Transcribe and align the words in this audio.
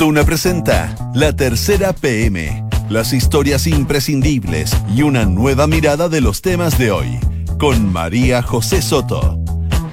Duna 0.00 0.24
presenta 0.24 0.96
La 1.12 1.36
Tercera 1.36 1.92
PM, 1.92 2.64
las 2.88 3.12
historias 3.12 3.66
imprescindibles 3.66 4.74
y 4.96 5.02
una 5.02 5.26
nueva 5.26 5.66
mirada 5.66 6.08
de 6.08 6.22
los 6.22 6.40
temas 6.40 6.78
de 6.78 6.90
hoy, 6.90 7.18
con 7.58 7.92
María 7.92 8.40
José 8.40 8.80
Soto. 8.80 9.38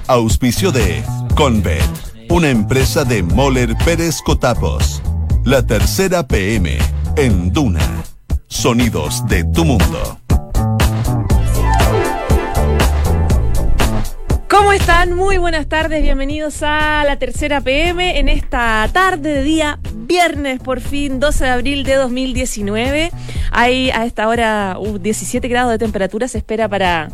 Auspicio 0.06 0.72
de 0.72 1.04
Convet, 1.36 1.84
una 2.30 2.48
empresa 2.48 3.04
de 3.04 3.22
Moller 3.22 3.76
Pérez 3.84 4.22
Cotapos. 4.24 5.02
La 5.44 5.66
Tercera 5.66 6.26
PM, 6.26 6.78
en 7.16 7.52
Duna. 7.52 7.86
Sonidos 8.46 9.26
de 9.28 9.44
tu 9.44 9.66
mundo. 9.66 10.18
¿Cómo 14.58 14.72
están? 14.72 15.14
Muy 15.14 15.38
buenas 15.38 15.68
tardes, 15.68 16.02
bienvenidos 16.02 16.64
a 16.64 17.04
la 17.06 17.16
tercera 17.16 17.60
PM 17.60 18.18
en 18.18 18.28
esta 18.28 18.90
tarde 18.92 19.34
de 19.34 19.42
día 19.44 19.78
viernes, 19.94 20.58
por 20.58 20.80
fin, 20.80 21.20
12 21.20 21.44
de 21.44 21.50
abril 21.50 21.84
de 21.84 21.94
2019. 21.94 23.12
Hay 23.52 23.90
a 23.90 24.04
esta 24.04 24.26
hora 24.26 24.76
17 25.00 25.46
grados 25.46 25.70
de 25.70 25.78
temperatura, 25.78 26.26
se 26.26 26.38
espera 26.38 26.68
para 26.68 27.08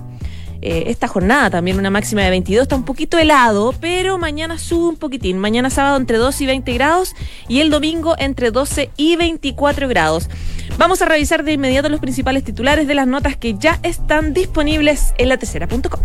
eh, 0.62 0.84
esta 0.86 1.06
jornada 1.06 1.50
también 1.50 1.78
una 1.78 1.90
máxima 1.90 2.22
de 2.22 2.30
22, 2.30 2.62
está 2.62 2.76
un 2.76 2.86
poquito 2.86 3.18
helado, 3.18 3.74
pero 3.78 4.16
mañana 4.16 4.56
sube 4.56 4.88
un 4.88 4.96
poquitín. 4.96 5.36
Mañana 5.38 5.68
sábado 5.68 5.98
entre 5.98 6.16
12 6.16 6.44
y 6.44 6.46
20 6.46 6.72
grados 6.72 7.14
y 7.46 7.60
el 7.60 7.68
domingo 7.68 8.14
entre 8.18 8.52
12 8.52 8.90
y 8.96 9.16
24 9.16 9.86
grados. 9.86 10.30
Vamos 10.78 11.02
a 11.02 11.04
revisar 11.04 11.44
de 11.44 11.52
inmediato 11.52 11.90
los 11.90 12.00
principales 12.00 12.42
titulares 12.42 12.88
de 12.88 12.94
las 12.94 13.06
notas 13.06 13.36
que 13.36 13.54
ya 13.58 13.80
están 13.82 14.32
disponibles 14.32 15.12
en 15.18 15.28
la 15.28 15.36
tercera.com. 15.36 16.00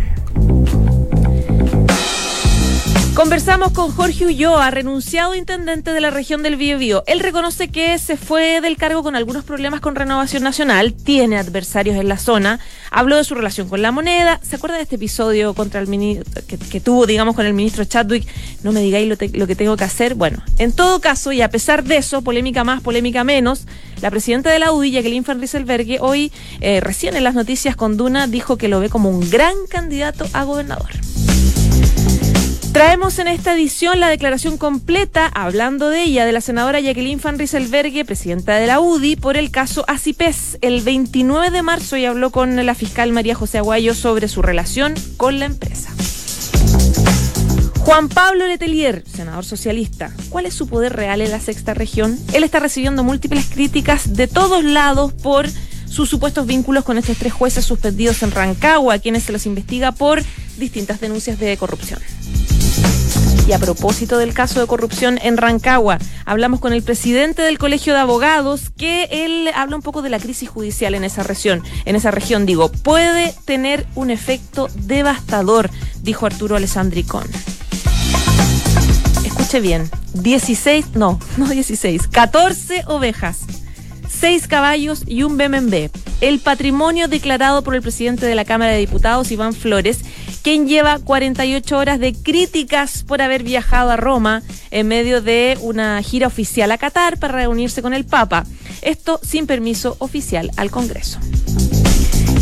Conversamos 3.20 3.72
con 3.72 3.90
Jorge 3.90 4.24
Ulloa, 4.24 4.70
renunciado 4.70 5.34
intendente 5.34 5.92
de 5.92 6.00
la 6.00 6.08
región 6.08 6.42
del 6.42 6.56
Biobío. 6.56 7.04
Él 7.06 7.20
reconoce 7.20 7.68
que 7.68 7.98
se 7.98 8.16
fue 8.16 8.62
del 8.62 8.78
cargo 8.78 9.02
con 9.02 9.14
algunos 9.14 9.44
problemas 9.44 9.82
con 9.82 9.94
Renovación 9.94 10.42
Nacional, 10.42 10.94
tiene 10.94 11.36
adversarios 11.36 11.96
en 11.96 12.08
la 12.08 12.16
zona, 12.16 12.60
habló 12.90 13.18
de 13.18 13.24
su 13.24 13.34
relación 13.34 13.68
con 13.68 13.82
la 13.82 13.92
moneda. 13.92 14.40
¿Se 14.42 14.56
acuerda 14.56 14.76
de 14.76 14.84
este 14.84 14.94
episodio 14.94 15.52
contra 15.52 15.82
el 15.82 15.86
ministro 15.86 16.42
que, 16.46 16.80
tuvo, 16.80 17.04
digamos, 17.04 17.36
con 17.36 17.44
el 17.44 17.52
ministro 17.52 17.84
Chadwick? 17.84 18.26
No 18.62 18.72
me 18.72 18.80
digáis 18.80 19.06
lo, 19.06 19.18
que 19.46 19.54
tengo 19.54 19.76
que 19.76 19.84
hacer. 19.84 20.14
Bueno, 20.14 20.42
en 20.56 20.72
todo 20.72 21.02
caso, 21.02 21.30
y 21.30 21.42
a 21.42 21.50
pesar 21.50 21.84
de 21.84 21.98
eso, 21.98 22.22
polémica 22.22 22.64
más, 22.64 22.80
polémica 22.80 23.22
menos, 23.22 23.66
la 24.00 24.10
presidenta 24.10 24.50
de 24.50 24.60
la 24.60 24.72
UDI, 24.72 24.92
Jacqueline 24.92 25.24
Van 25.24 25.42
hoy, 26.00 26.32
eh, 26.62 26.80
recién 26.80 27.16
en 27.16 27.24
las 27.24 27.34
noticias 27.34 27.76
con 27.76 27.98
Duna, 27.98 28.28
dijo 28.28 28.56
que 28.56 28.68
lo 28.68 28.80
ve 28.80 28.88
como 28.88 29.10
un 29.10 29.28
gran 29.28 29.56
candidato 29.68 30.26
a 30.32 30.44
gobernador. 30.44 30.88
Traemos 32.72 33.18
en 33.18 33.26
esta 33.26 33.54
edición 33.54 33.98
la 33.98 34.08
declaración 34.08 34.56
completa, 34.56 35.26
hablando 35.34 35.88
de 35.88 36.04
ella, 36.04 36.24
de 36.24 36.30
la 36.30 36.40
senadora 36.40 36.78
Jacqueline 36.78 37.20
Van 37.20 37.36
Rieselberghe, 37.36 38.04
presidenta 38.04 38.54
de 38.54 38.68
la 38.68 38.78
UDI, 38.78 39.16
por 39.16 39.36
el 39.36 39.50
caso 39.50 39.84
ACIPES. 39.88 40.58
El 40.60 40.80
29 40.82 41.50
de 41.50 41.62
marzo 41.62 41.96
y 41.96 42.04
habló 42.04 42.30
con 42.30 42.64
la 42.64 42.74
fiscal 42.76 43.12
María 43.12 43.34
José 43.34 43.58
Aguayo 43.58 43.92
sobre 43.92 44.28
su 44.28 44.40
relación 44.40 44.94
con 45.16 45.40
la 45.40 45.46
empresa. 45.46 45.90
Juan 47.80 48.08
Pablo 48.08 48.46
Letelier, 48.46 49.02
senador 49.04 49.44
socialista, 49.44 50.14
¿cuál 50.28 50.46
es 50.46 50.54
su 50.54 50.68
poder 50.68 50.94
real 50.94 51.22
en 51.22 51.32
la 51.32 51.40
sexta 51.40 51.74
región? 51.74 52.16
Él 52.32 52.44
está 52.44 52.60
recibiendo 52.60 53.02
múltiples 53.02 53.46
críticas 53.46 54.14
de 54.14 54.28
todos 54.28 54.62
lados 54.62 55.12
por 55.12 55.48
sus 55.90 56.08
supuestos 56.08 56.46
vínculos 56.46 56.84
con 56.84 56.98
estos 56.98 57.18
tres 57.18 57.32
jueces 57.32 57.64
suspendidos 57.64 58.22
en 58.22 58.30
Rancagua, 58.30 59.00
quienes 59.00 59.24
se 59.24 59.32
los 59.32 59.44
investiga 59.44 59.90
por 59.90 60.22
distintas 60.60 61.00
denuncias 61.00 61.40
de 61.40 61.56
corrupción. 61.56 62.00
Y 63.48 63.52
a 63.52 63.58
propósito 63.58 64.16
del 64.18 64.32
caso 64.32 64.60
de 64.60 64.68
corrupción 64.68 65.18
en 65.22 65.36
Rancagua, 65.36 65.98
hablamos 66.24 66.60
con 66.60 66.72
el 66.72 66.84
presidente 66.84 67.42
del 67.42 67.58
Colegio 67.58 67.94
de 67.94 67.98
Abogados, 67.98 68.70
que 68.76 69.08
él 69.10 69.50
habla 69.56 69.74
un 69.74 69.82
poco 69.82 70.02
de 70.02 70.08
la 70.08 70.20
crisis 70.20 70.48
judicial 70.48 70.94
en 70.94 71.02
esa 71.02 71.24
región. 71.24 71.64
En 71.84 71.96
esa 71.96 72.12
región, 72.12 72.46
digo, 72.46 72.70
puede 72.70 73.34
tener 73.46 73.86
un 73.96 74.10
efecto 74.10 74.68
devastador, 74.76 75.68
dijo 76.02 76.26
Arturo 76.26 76.54
Alessandricón. 76.54 77.24
Escuche 79.24 79.58
bien, 79.58 79.90
16, 80.14 80.94
no, 80.94 81.18
no 81.36 81.48
16, 81.48 82.06
14 82.06 82.84
ovejas 82.86 83.38
seis 84.10 84.46
caballos 84.48 85.04
y 85.06 85.22
un 85.22 85.38
BMB. 85.38 85.88
El 86.20 86.40
patrimonio 86.40 87.08
declarado 87.08 87.62
por 87.62 87.74
el 87.74 87.82
presidente 87.82 88.26
de 88.26 88.34
la 88.34 88.44
Cámara 88.44 88.72
de 88.72 88.78
Diputados, 88.78 89.30
Iván 89.30 89.54
Flores, 89.54 90.00
quien 90.42 90.66
lleva 90.66 90.98
48 90.98 91.76
horas 91.76 92.00
de 92.00 92.14
críticas 92.14 93.04
por 93.06 93.22
haber 93.22 93.42
viajado 93.42 93.90
a 93.90 93.96
Roma 93.96 94.42
en 94.70 94.88
medio 94.88 95.20
de 95.20 95.58
una 95.60 96.02
gira 96.02 96.26
oficial 96.26 96.70
a 96.72 96.78
Qatar 96.78 97.18
para 97.18 97.34
reunirse 97.34 97.82
con 97.82 97.94
el 97.94 98.04
Papa. 98.04 98.46
Esto 98.82 99.20
sin 99.22 99.46
permiso 99.46 99.96
oficial 99.98 100.50
al 100.56 100.70
Congreso. 100.70 101.18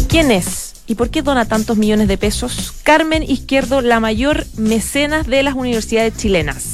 ¿Quién 0.09 0.31
es? 0.31 0.75
¿Y 0.87 0.95
por 0.95 1.11
qué 1.11 1.21
dona 1.21 1.45
tantos 1.45 1.77
millones 1.77 2.09
de 2.09 2.17
pesos? 2.17 2.73
Carmen 2.83 3.23
Izquierdo, 3.23 3.83
la 3.83 4.01
mayor 4.01 4.47
mecenas 4.57 5.27
de 5.27 5.43
las 5.43 5.55
universidades 5.55 6.17
chilenas. 6.17 6.68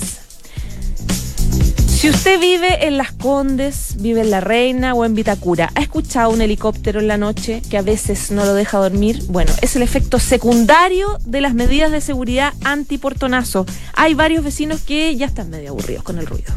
Si 2.04 2.10
usted 2.10 2.38
vive 2.38 2.86
en 2.86 2.98
Las 2.98 3.12
Condes, 3.12 3.96
vive 3.98 4.20
en 4.20 4.30
La 4.30 4.42
Reina 4.42 4.92
o 4.92 5.06
en 5.06 5.14
Vitacura, 5.14 5.70
¿ha 5.74 5.80
escuchado 5.80 6.28
un 6.28 6.42
helicóptero 6.42 7.00
en 7.00 7.08
la 7.08 7.16
noche 7.16 7.62
que 7.70 7.78
a 7.78 7.82
veces 7.82 8.30
no 8.30 8.44
lo 8.44 8.52
deja 8.52 8.76
dormir? 8.76 9.22
Bueno, 9.28 9.50
es 9.62 9.74
el 9.74 9.80
efecto 9.80 10.18
secundario 10.18 11.18
de 11.24 11.40
las 11.40 11.54
medidas 11.54 11.90
de 11.90 12.02
seguridad 12.02 12.52
antiportonazo. 12.62 13.64
Hay 13.94 14.12
varios 14.12 14.44
vecinos 14.44 14.82
que 14.82 15.16
ya 15.16 15.24
están 15.24 15.48
medio 15.48 15.70
aburridos 15.70 16.04
con 16.04 16.18
el 16.18 16.26
ruido. 16.26 16.52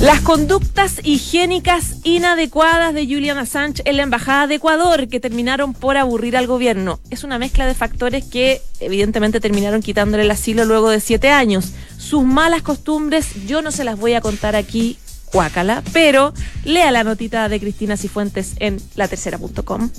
Las 0.00 0.22
conductas 0.22 1.00
higiénicas 1.04 1.96
inadecuadas 2.04 2.94
de 2.94 3.04
Julian 3.04 3.36
Assange 3.36 3.82
en 3.84 3.98
la 3.98 4.02
Embajada 4.02 4.46
de 4.46 4.54
Ecuador 4.54 5.08
que 5.08 5.20
terminaron 5.20 5.74
por 5.74 5.98
aburrir 5.98 6.38
al 6.38 6.46
gobierno. 6.46 7.00
Es 7.10 7.22
una 7.22 7.38
mezcla 7.38 7.66
de 7.66 7.74
factores 7.74 8.24
que 8.24 8.62
evidentemente 8.80 9.40
terminaron 9.40 9.82
quitándole 9.82 10.22
el 10.22 10.30
asilo 10.30 10.64
luego 10.64 10.88
de 10.88 11.00
siete 11.00 11.28
años. 11.28 11.72
Sus 11.98 12.24
malas 12.24 12.62
costumbres 12.62 13.46
yo 13.46 13.60
no 13.60 13.72
se 13.72 13.84
las 13.84 13.98
voy 13.98 14.14
a 14.14 14.22
contar 14.22 14.56
aquí, 14.56 14.96
cuácala, 15.26 15.82
pero 15.92 16.32
lea 16.64 16.90
la 16.90 17.04
notita 17.04 17.50
de 17.50 17.60
Cristina 17.60 17.98
Cifuentes 17.98 18.54
en 18.58 18.80
latercera.com. 18.94 19.90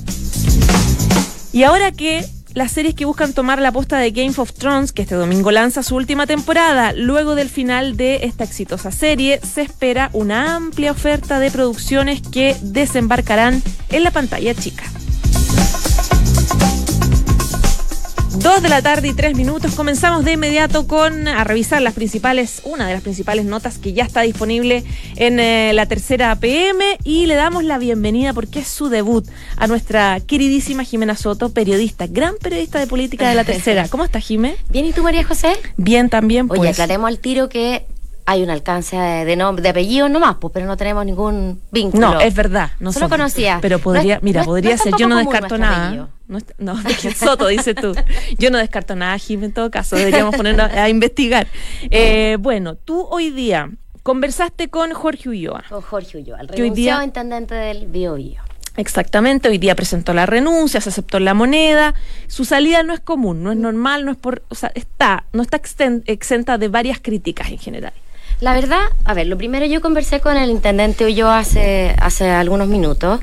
Y 1.53 1.61
ahora 1.61 1.91
que 1.91 2.25
las 2.53 2.72
series 2.72 2.95
que 2.95 3.06
buscan 3.06 3.34
tomar 3.34 3.62
la 3.62 3.72
posta 3.72 3.97
de 3.97 4.12
Game 4.12 4.34
of 4.38 4.53
Thrones, 4.53 4.91
que 4.91 5.03
este 5.03 5.16
domingo 5.16 5.51
lanza 5.51 5.84
su 5.84 5.95
última 5.95 6.28
temporada. 6.28 6.94
Luego 6.94 7.35
del 7.35 7.50
final 7.50 7.97
de 7.97 8.25
esta 8.25 8.44
exitosa 8.44 8.91
serie, 8.91 9.39
se 9.41 9.62
espera 9.62 10.09
una 10.13 10.56
amplia 10.56 10.91
oferta 10.91 11.40
de 11.40 11.51
producciones 11.51 12.22
que 12.22 12.56
desembarcarán 12.61 13.61
en 13.90 14.03
la 14.03 14.11
pantalla 14.11 14.53
chica. 14.53 14.84
Dos 18.37 18.63
de 18.63 18.69
la 18.69 18.81
tarde 18.81 19.09
y 19.09 19.13
tres 19.13 19.35
minutos. 19.35 19.75
Comenzamos 19.75 20.23
de 20.23 20.31
inmediato 20.31 20.87
con 20.87 21.27
a 21.27 21.43
revisar 21.43 21.81
las 21.81 21.93
principales, 21.93 22.61
una 22.63 22.87
de 22.87 22.93
las 22.93 23.01
principales 23.01 23.45
notas 23.45 23.77
que 23.77 23.91
ya 23.91 24.05
está 24.05 24.21
disponible 24.21 24.85
en 25.17 25.39
eh, 25.39 25.73
la 25.73 25.85
tercera 25.85 26.33
PM 26.37 26.97
y 27.03 27.25
le 27.25 27.35
damos 27.35 27.65
la 27.65 27.77
bienvenida 27.77 28.31
porque 28.33 28.59
es 28.59 28.67
su 28.69 28.87
debut 28.87 29.27
a 29.57 29.67
nuestra 29.67 30.21
queridísima 30.21 30.85
Jimena 30.85 31.17
Soto, 31.17 31.51
periodista, 31.51 32.07
gran 32.07 32.35
periodista 32.41 32.79
de 32.79 32.87
política 32.87 33.27
de 33.27 33.35
la 33.35 33.43
tercera. 33.43 33.87
¿Cómo 33.89 34.05
está 34.05 34.21
Jimé? 34.21 34.55
Bien, 34.69 34.85
¿y 34.85 34.93
tú 34.93 35.03
María 35.03 35.25
José? 35.25 35.57
Bien 35.75 36.09
también. 36.09 36.47
Pues. 36.47 36.61
Oye, 36.61 36.69
aclaremos 36.69 37.09
al 37.09 37.19
tiro 37.19 37.49
que 37.49 37.85
hay 38.25 38.43
un 38.43 38.49
alcance 38.49 38.95
de, 38.97 39.35
nombre, 39.35 39.63
de 39.63 39.69
apellido 39.69 40.09
nomás, 40.09 40.37
pues, 40.39 40.53
pero 40.53 40.65
no 40.65 40.77
tenemos 40.77 41.05
ningún 41.05 41.61
vínculo. 41.71 42.13
No, 42.13 42.19
es 42.19 42.33
verdad. 42.33 42.71
No 42.79 42.91
Solo 42.91 43.09
conocía. 43.09 43.59
Pero 43.61 43.79
podría, 43.79 44.19
mira, 44.21 44.43
podría 44.43 44.77
ser, 44.77 44.93
yo 44.97 45.07
no 45.07 45.17
descarto 45.17 45.57
nada. 45.57 46.09
No, 46.27 46.39
no 46.57 46.77
Soto, 47.15 47.47
dices 47.47 47.75
tú. 47.75 47.93
Yo 48.37 48.51
no 48.51 48.57
descarto 48.57 48.95
nada, 48.95 49.17
Jim, 49.17 49.43
en 49.43 49.53
todo 49.53 49.69
caso. 49.69 49.95
Deberíamos 49.95 50.35
ponernos 50.35 50.71
a, 50.71 50.89
investigar. 50.89 51.47
Eh, 51.93 52.37
bueno, 52.39 52.75
tú 52.75 53.05
hoy 53.09 53.31
día 53.31 53.69
conversaste 54.03 54.69
con 54.69 54.93
Jorge 54.93 55.29
Ulloa. 55.29 55.63
Con 55.67 55.81
Jorge 55.81 56.19
Ulloa, 56.19 56.40
el 56.41 56.47
renunciado 56.47 57.03
intendente 57.03 57.55
del 57.55 57.87
Bio, 57.87 58.17
Exactamente, 58.78 59.49
hoy 59.49 59.57
día 59.57 59.75
presentó 59.75 60.13
la 60.13 60.25
renuncia, 60.25 60.79
se 60.79 60.90
aceptó 60.90 61.19
la 61.19 61.34
moneda. 61.34 61.93
Su 62.28 62.46
salida 62.46 62.84
no 62.84 62.93
es 62.93 63.01
común, 63.01 63.43
no 63.43 63.51
es 63.51 63.57
normal, 63.57 64.05
no 64.05 64.11
es 64.11 64.17
por, 64.17 64.43
o 64.47 64.55
sea, 64.55 64.72
está, 64.75 65.25
no 65.34 65.41
está 65.41 65.59
exenta 66.05 66.57
de 66.57 66.67
varias 66.69 66.99
críticas 67.01 67.49
en 67.49 67.57
general. 67.57 67.93
La 68.41 68.55
verdad, 68.55 68.82
a 69.05 69.14
ver, 69.14 69.28
lo 69.28 69.38
primero 69.38 69.67
yo 69.67 69.82
conversé 69.82 70.20
con 70.20 70.35
el 70.35 70.49
intendente 70.49 71.05
Ulloa 71.05 71.38
hace, 71.38 71.96
hace 71.99 72.28
algunos 72.28 72.67
minutos. 72.67 73.20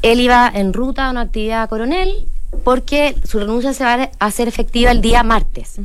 Él 0.00 0.20
iba 0.20 0.48
en 0.54 0.72
ruta 0.72 1.08
a 1.08 1.10
una 1.10 1.22
actividad 1.22 1.68
coronel 1.68 2.28
porque 2.62 3.16
su 3.24 3.40
renuncia 3.40 3.72
se 3.72 3.82
va 3.82 3.94
a 3.94 4.26
hacer 4.26 4.46
efectiva 4.46 4.92
el 4.92 5.00
día 5.00 5.24
martes. 5.24 5.80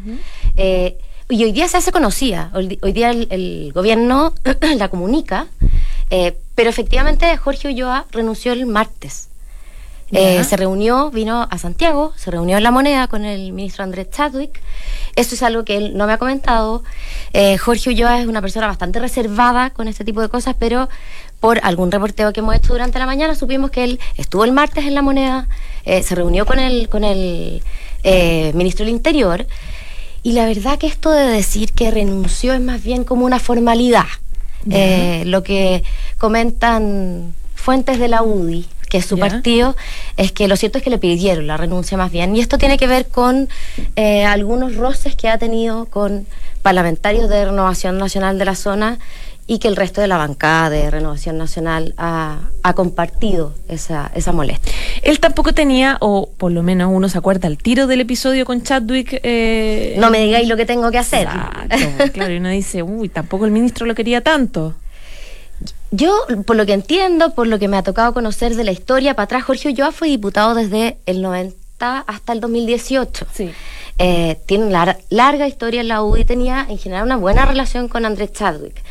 Eh, 0.55 0.99
y 1.29 1.43
hoy 1.43 1.51
día 1.51 1.67
se 1.67 1.77
hace 1.77 1.91
conocida, 1.91 2.51
hoy, 2.53 2.77
día 2.93 3.09
el, 3.09 3.71
gobierno 3.73 4.33
la 4.77 4.89
comunica, 4.89 5.47
eh, 6.11 6.37
pero 6.53 6.69
efectivamente 6.69 7.35
Jorge 7.37 7.69
Ulloa 7.69 8.05
renunció 8.11 8.53
el 8.53 8.67
martes. 8.67 9.29
Eh, 10.11 10.43
se 10.43 10.55
reunió, 10.55 11.09
vino 11.09 11.47
a 11.49 11.57
Santiago, 11.57 12.13
se 12.15 12.29
reunió 12.29 12.57
en 12.57 12.63
La 12.63 12.69
Moneda 12.69 13.07
con 13.07 13.25
el 13.25 13.51
ministro 13.53 13.83
Andrés 13.83 14.09
Chadwick. 14.11 14.61
Esto 15.15 15.33
es 15.33 15.41
algo 15.41 15.65
que 15.65 15.77
él 15.77 15.97
no 15.97 16.05
me 16.05 16.13
ha 16.13 16.17
comentado. 16.17 16.83
Eh, 17.33 17.57
Jorge 17.57 17.89
Ulloa 17.89 18.21
es 18.21 18.27
una 18.27 18.41
persona 18.41 18.67
bastante 18.67 18.99
reservada 18.99 19.71
con 19.71 19.87
este 19.87 20.05
tipo 20.05 20.21
de 20.21 20.29
cosas, 20.29 20.55
pero 20.59 20.89
por 21.39 21.59
algún 21.63 21.91
reporteo 21.91 22.31
que 22.33 22.41
hemos 22.41 22.55
hecho 22.55 22.73
durante 22.73 22.99
la 22.99 23.07
mañana 23.07 23.35
supimos 23.35 23.71
que 23.71 23.83
él 23.83 23.99
estuvo 24.15 24.45
el 24.45 24.51
martes 24.51 24.85
en 24.85 24.93
la 24.93 25.01
moneda, 25.01 25.47
eh, 25.85 26.03
se 26.03 26.13
reunió 26.15 26.45
con 26.45 26.59
el, 26.59 26.87
con 26.89 27.03
el 27.03 27.61
ministro 28.53 28.85
del 28.85 28.93
Interior, 28.93 29.47
y 30.21 30.33
la 30.33 30.45
verdad 30.45 30.77
que 30.77 30.85
esto 30.85 31.09
de 31.09 31.25
decir 31.25 31.71
que 31.73 31.89
renunció 31.89 32.53
es 32.53 32.61
más 32.61 32.83
bien 32.83 33.03
como 33.03 33.25
una 33.25 33.39
formalidad. 33.39 34.05
lo 34.65 35.43
que 35.43 35.83
comentan 36.19 37.33
fuentes 37.55 37.97
de 37.99 38.07
la 38.07 38.21
UDI, 38.21 38.67
que 38.95 38.99
es 38.99 39.05
su 39.07 39.17
partido, 39.17 39.75
es 40.15 40.31
que 40.31 40.47
lo 40.47 40.55
cierto 40.55 40.77
es 40.77 40.83
que 40.83 40.89
le 40.89 40.97
pidieron 40.97 41.47
la 41.47 41.57
renuncia 41.57 41.97
más 41.97 42.13
bien. 42.13 42.33
Y 42.33 42.39
esto 42.39 42.57
tiene 42.57 42.77
que 42.77 42.87
ver 42.87 43.07
con 43.07 43.49
eh, 43.97 44.23
algunos 44.23 44.77
roces 44.77 45.17
que 45.17 45.27
ha 45.27 45.37
tenido 45.37 45.87
con 45.87 46.25
parlamentarios 46.61 47.29
de 47.29 47.43
Renovación 47.43 47.97
Nacional 47.97 48.39
de 48.39 48.45
la 48.45 48.55
zona 48.55 48.99
y 49.47 49.59
que 49.59 49.67
el 49.67 49.75
resto 49.75 49.99
de 49.99 50.07
la 50.07 50.15
bancada 50.15 50.69
de 50.69 50.89
Renovación 50.89 51.37
Nacional 51.37 51.93
ha, 51.97 52.39
compartido 52.73 53.53
esa, 53.67 54.09
esa, 54.15 54.31
molestia. 54.31 54.73
Él 55.03 55.19
tampoco 55.19 55.53
tenía, 55.53 55.97
o 55.99 56.29
por 56.37 56.53
lo 56.53 56.63
menos 56.63 56.89
uno 56.91 57.09
se 57.09 57.17
acuerda, 57.17 57.49
el 57.49 57.57
tiro 57.57 57.87
del 57.87 57.99
episodio 57.99 58.45
con 58.45 58.63
Chadwick. 58.63 59.19
Eh, 59.23 59.97
no 59.99 60.09
me 60.09 60.19
digáis 60.19 60.47
lo 60.47 60.55
que 60.55 60.65
tengo 60.65 60.89
que 60.89 60.99
hacer. 60.99 61.27
claro, 62.13 62.33
y 62.33 62.37
uno 62.37 62.49
dice, 62.49 62.81
uy, 62.81 63.09
tampoco 63.09 63.45
el 63.45 63.51
ministro 63.51 63.85
lo 63.85 63.93
quería 63.93 64.21
tanto. 64.21 64.73
Yo, 65.91 66.25
por 66.45 66.55
lo 66.55 66.65
que 66.65 66.73
entiendo, 66.73 67.33
por 67.33 67.47
lo 67.47 67.59
que 67.59 67.67
me 67.67 67.77
ha 67.77 67.83
tocado 67.83 68.13
conocer 68.13 68.55
de 68.55 68.63
la 68.63 68.71
historia, 68.71 69.13
para 69.13 69.25
atrás 69.25 69.43
Jorge 69.43 69.69
Ulloa 69.69 69.91
fue 69.91 70.09
diputado 70.09 70.53
desde 70.53 70.97
el 71.05 71.21
90 71.21 71.99
hasta 72.05 72.33
el 72.33 72.41
2018. 72.41 73.27
Sí. 73.33 73.51
Eh, 73.97 74.37
tiene 74.45 74.65
una 74.65 74.97
larga 75.09 75.47
historia 75.47 75.79
en 75.79 75.87
la 75.87 76.03
U 76.03 76.17
y 76.17 76.25
tenía 76.25 76.65
en 76.67 76.77
general 76.77 77.05
una 77.05 77.15
buena 77.15 77.45
relación 77.45 77.87
con 77.87 78.05
Andrés 78.05 78.33
Chadwick. 78.33 78.83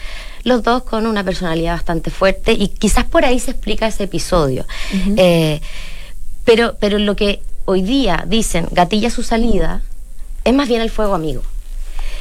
Los 0.45 0.63
dos 0.63 0.85
con 0.85 1.07
una 1.07 1.25
personalidad 1.25 1.75
bastante 1.75 2.11
fuerte 2.11 2.53
y 2.53 2.69
quizás 2.69 3.05
por 3.05 3.25
ahí 3.25 3.39
se 3.39 3.51
explica 3.51 3.87
ese 3.87 4.05
episodio. 4.05 4.67
Eh, 5.17 5.61
pero, 6.45 6.77
pero 6.79 6.99
lo 6.99 7.17
que 7.17 7.43
hoy 7.67 7.83
día 7.83 8.25
dicen 8.27 8.67
gatilla 8.71 9.11
su 9.11 9.23
salida 9.23 9.83
es 10.45 10.55
más 10.55 10.69
bien 10.69 10.81
el 10.81 10.91
fuego 10.91 11.15
amigo. 11.15 11.43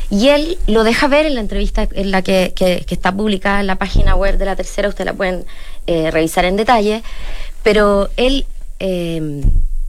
Y 0.10 0.30
él 0.30 0.58
lo 0.68 0.84
deja 0.84 1.08
ver 1.08 1.26
en 1.26 1.36
la 1.36 1.42
entrevista 1.42 1.88
en 1.92 2.12
la 2.12 2.22
que, 2.22 2.54
está 2.90 3.12
publicada 3.12 3.60
en 3.62 3.68
la 3.68 3.76
página 3.76 4.16
web 4.16 4.38
de 4.38 4.46
la 4.46 4.56
tercera, 4.56 4.90
ustedes 4.90 5.08
la 5.08 5.14
pueden 5.14 5.46
eh, 5.88 6.12
revisar 6.12 6.46
en 6.46 6.56
detalle, 6.56 7.04
pero 7.64 8.10
él 8.18 8.46
eh, 8.80 9.42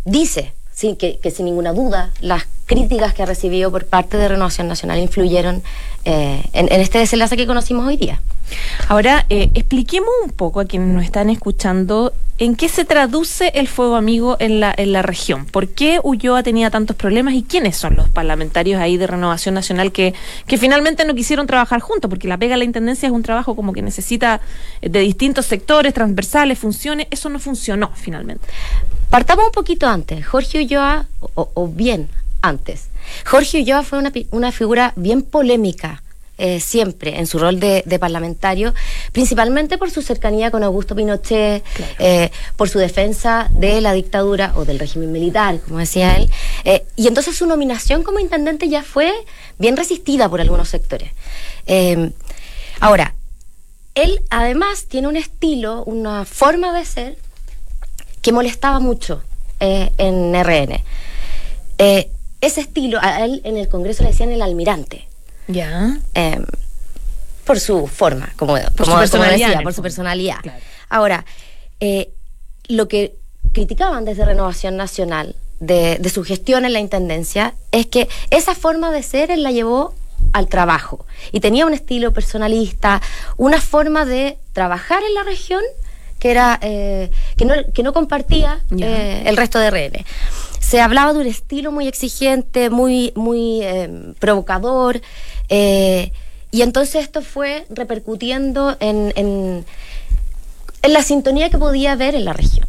dice 0.05 0.53
sin, 0.75 0.97
que, 0.97 1.19
sin 1.35 1.47
ninguna 1.47 1.73
duda 1.73 2.11
las 2.21 2.45
críticas 2.67 3.15
que 3.15 3.23
ha 3.23 3.27
recibido 3.27 3.71
por 3.71 3.87
parte 3.87 4.17
de 4.17 4.29
Renovación 4.29 4.69
Nacional 4.69 4.99
influyeron 4.99 5.63
eh, 6.05 6.43
en, 6.53 6.69
este 6.81 6.99
desenlace 6.99 7.37
que 7.37 7.47
conocimos 7.47 7.87
hoy 7.87 7.97
día. 7.97 8.21
Ahora, 8.89 9.25
expliquemos 9.29 10.11
un 10.25 10.31
poco 10.31 10.61
a 10.61 10.65
quienes 10.67 10.89
nos 10.89 11.05
están 11.05 11.31
escuchando 11.31 12.13
¿En 12.37 12.57
qué 12.57 12.69
se 12.69 12.85
traduce 12.85 13.53
el 13.55 13.69
fuego 13.69 13.95
amigo 13.95 14.37
en 14.41 14.59
la, 14.59 14.75
en 14.77 14.93
la 14.93 15.03
región? 15.03 15.47
¿Por 15.47 15.69
qué 15.69 16.01
Ulloa 16.03 16.43
tenía 16.43 16.69
tantos 16.69 16.97
problemas 16.97 17.35
y 17.35 17.45
quiénes 17.45 17.77
son 17.77 17.95
los 17.95 18.09
parlamentarios 18.09 18.81
ahí 18.81 18.97
de 18.97 19.07
Renovación 19.07 19.55
Nacional 19.55 19.93
que, 19.93 20.15
que 20.49 20.59
finalmente 20.59 21.05
no 21.05 21.15
quisieron 21.15 21.47
trabajar 21.47 21.79
juntos? 21.79 22.09
Porque 22.09 22.27
la 22.27 22.37
pega 22.37 22.57
a 22.57 22.59
la 22.59 22.65
Intendencia 22.65 23.07
es 23.07 23.13
un 23.13 23.23
trabajo 23.23 23.55
como 23.55 23.73
que 23.73 23.83
necesita 23.83 24.41
eh, 24.83 24.89
de 24.89 24.99
distintos 24.99 25.47
sectores, 25.47 25.95
transversales, 25.95 26.59
funciones. 26.59 27.07
Eso 27.13 27.29
no 27.29 27.39
funcionó 27.39 27.93
finalmente. 27.95 28.49
Partamos 29.15 29.47
un 29.47 29.53
poquito 29.53 29.87
antes. 29.87 30.27
Jorge 30.27 30.59
Ulloa, 30.59 31.07
o, 31.37 31.69
bien 31.69 32.09
antes. 32.43 32.89
Jorge 33.25 33.59
Ulloa 33.63 33.85
fue 33.85 34.01
una, 34.01 34.13
una 34.33 34.51
figura 34.51 34.93
bien 34.97 35.23
polémica 35.23 36.03
eh, 36.37 36.59
siempre 36.59 37.21
en 37.21 37.29
su 37.29 37.39
rol 37.39 37.61
de, 37.61 37.85
parlamentario, 38.01 38.75
principalmente 39.13 39.79
por 39.79 39.93
su 39.93 40.03
cercanía 40.03 40.51
con 40.51 40.65
Augusto 40.65 40.97
Pinochet, 40.97 41.63
eh, 42.01 42.33
por 42.57 42.69
su 42.69 42.81
defensa 42.81 43.49
de 43.53 43.81
la 43.81 43.93
dictadura 43.93 44.53
o 44.57 44.65
del 44.65 44.81
régimen 44.81 45.13
militar, 45.13 45.61
como 45.61 45.79
decía 45.79 46.17
él. 46.17 46.29
Eh, 46.65 46.85
y 46.97 47.07
entonces 47.07 47.37
su 47.37 47.47
nominación 47.47 48.03
como 48.03 48.19
intendente 48.19 48.69
ya 48.69 48.83
fue 48.83 49.13
bien 49.61 49.77
resistida 49.77 50.29
por 50.29 50.41
algunos 50.41 50.69
sectores. 50.69 51.13
ahora, 52.81 53.15
él 53.95 54.21
además 54.31 54.87
tiene 54.87 55.07
un 55.07 55.17
estilo, 55.17 55.85
una 55.85 56.25
forma 56.25 56.77
de 56.77 56.85
ser 56.85 57.24
que 58.25 58.33
molestaba 58.33 58.81
mucho 58.81 59.23
en 59.61 60.35
RN. 60.35 60.83
ese 61.79 62.61
estilo, 62.61 62.99
a 63.01 63.25
él 63.25 63.43
en 63.45 63.59
el 63.59 63.69
Congreso 63.69 64.03
le 64.03 64.11
decían 64.11 64.33
el 64.33 64.41
almirante. 64.41 65.07
Ya. 65.47 65.99
Em, 66.15 66.45
por 67.45 67.61
su 67.61 67.87
forma, 67.87 68.33
como, 68.37 68.55
por 68.77 68.87
su 68.87 68.95
personalidad. 68.95 69.63
por 69.63 69.75
su 69.75 69.83
personalidad. 69.83 70.39
Ahora, 70.89 71.27
eh, 71.81 72.13
lo 72.69 72.89
que 72.89 73.17
criticaban 73.53 74.07
desde 74.07 74.25
Renovación 74.25 74.79
Nacional 74.79 75.37
de, 75.61 76.01
su 76.13 76.25
gestión 76.25 76.65
en 76.65 76.73
la 76.73 76.81
Intendencia 76.81 77.55
es 77.73 77.87
que 77.87 78.09
esa 78.31 78.55
forma 78.55 78.91
de 78.91 79.03
ser 79.03 79.31
él 79.31 79.43
la 79.43 79.53
llevó 79.53 79.95
al 80.33 80.49
trabajo 80.49 81.05
y 81.31 81.41
tenía 81.41 81.67
un 81.67 81.75
estilo 81.75 82.15
personalista, 82.15 83.03
una 83.37 83.61
forma 83.61 84.07
de 84.07 84.39
trabajar 84.55 85.03
en 85.07 85.13
la 85.13 85.25
región 85.25 85.63
que 86.25 86.31
era 86.31 86.59
eh, 86.63 87.11
que, 87.37 87.45
no, 87.45 87.53
que 87.75 87.83
no 87.83 87.93
compartía 87.93 88.59
eh, 88.81 89.25
el 89.27 89.37
resto 89.37 89.59
de 89.59 89.71
RN. 89.71 90.07
Se 90.59 90.81
hablaba 90.81 91.13
de 91.13 91.19
un 91.19 91.27
estilo 91.27 91.71
muy 91.71 91.87
exigente, 91.87 92.71
muy, 92.71 93.13
muy 93.15 93.61
em, 93.61 94.15
provocador. 94.15 95.03
Eh, 95.51 96.13
y 96.51 96.63
entonces 96.63 97.03
esto 97.03 97.21
fue 97.21 97.67
repercutiendo 97.69 98.75
en, 98.81 99.13
en, 99.17 99.67
la 100.83 101.03
sintonía 101.03 101.51
que 101.51 101.59
podía 101.59 101.93
haber 101.93 102.15
en 102.15 102.25
la 102.25 102.33
región. 102.33 102.67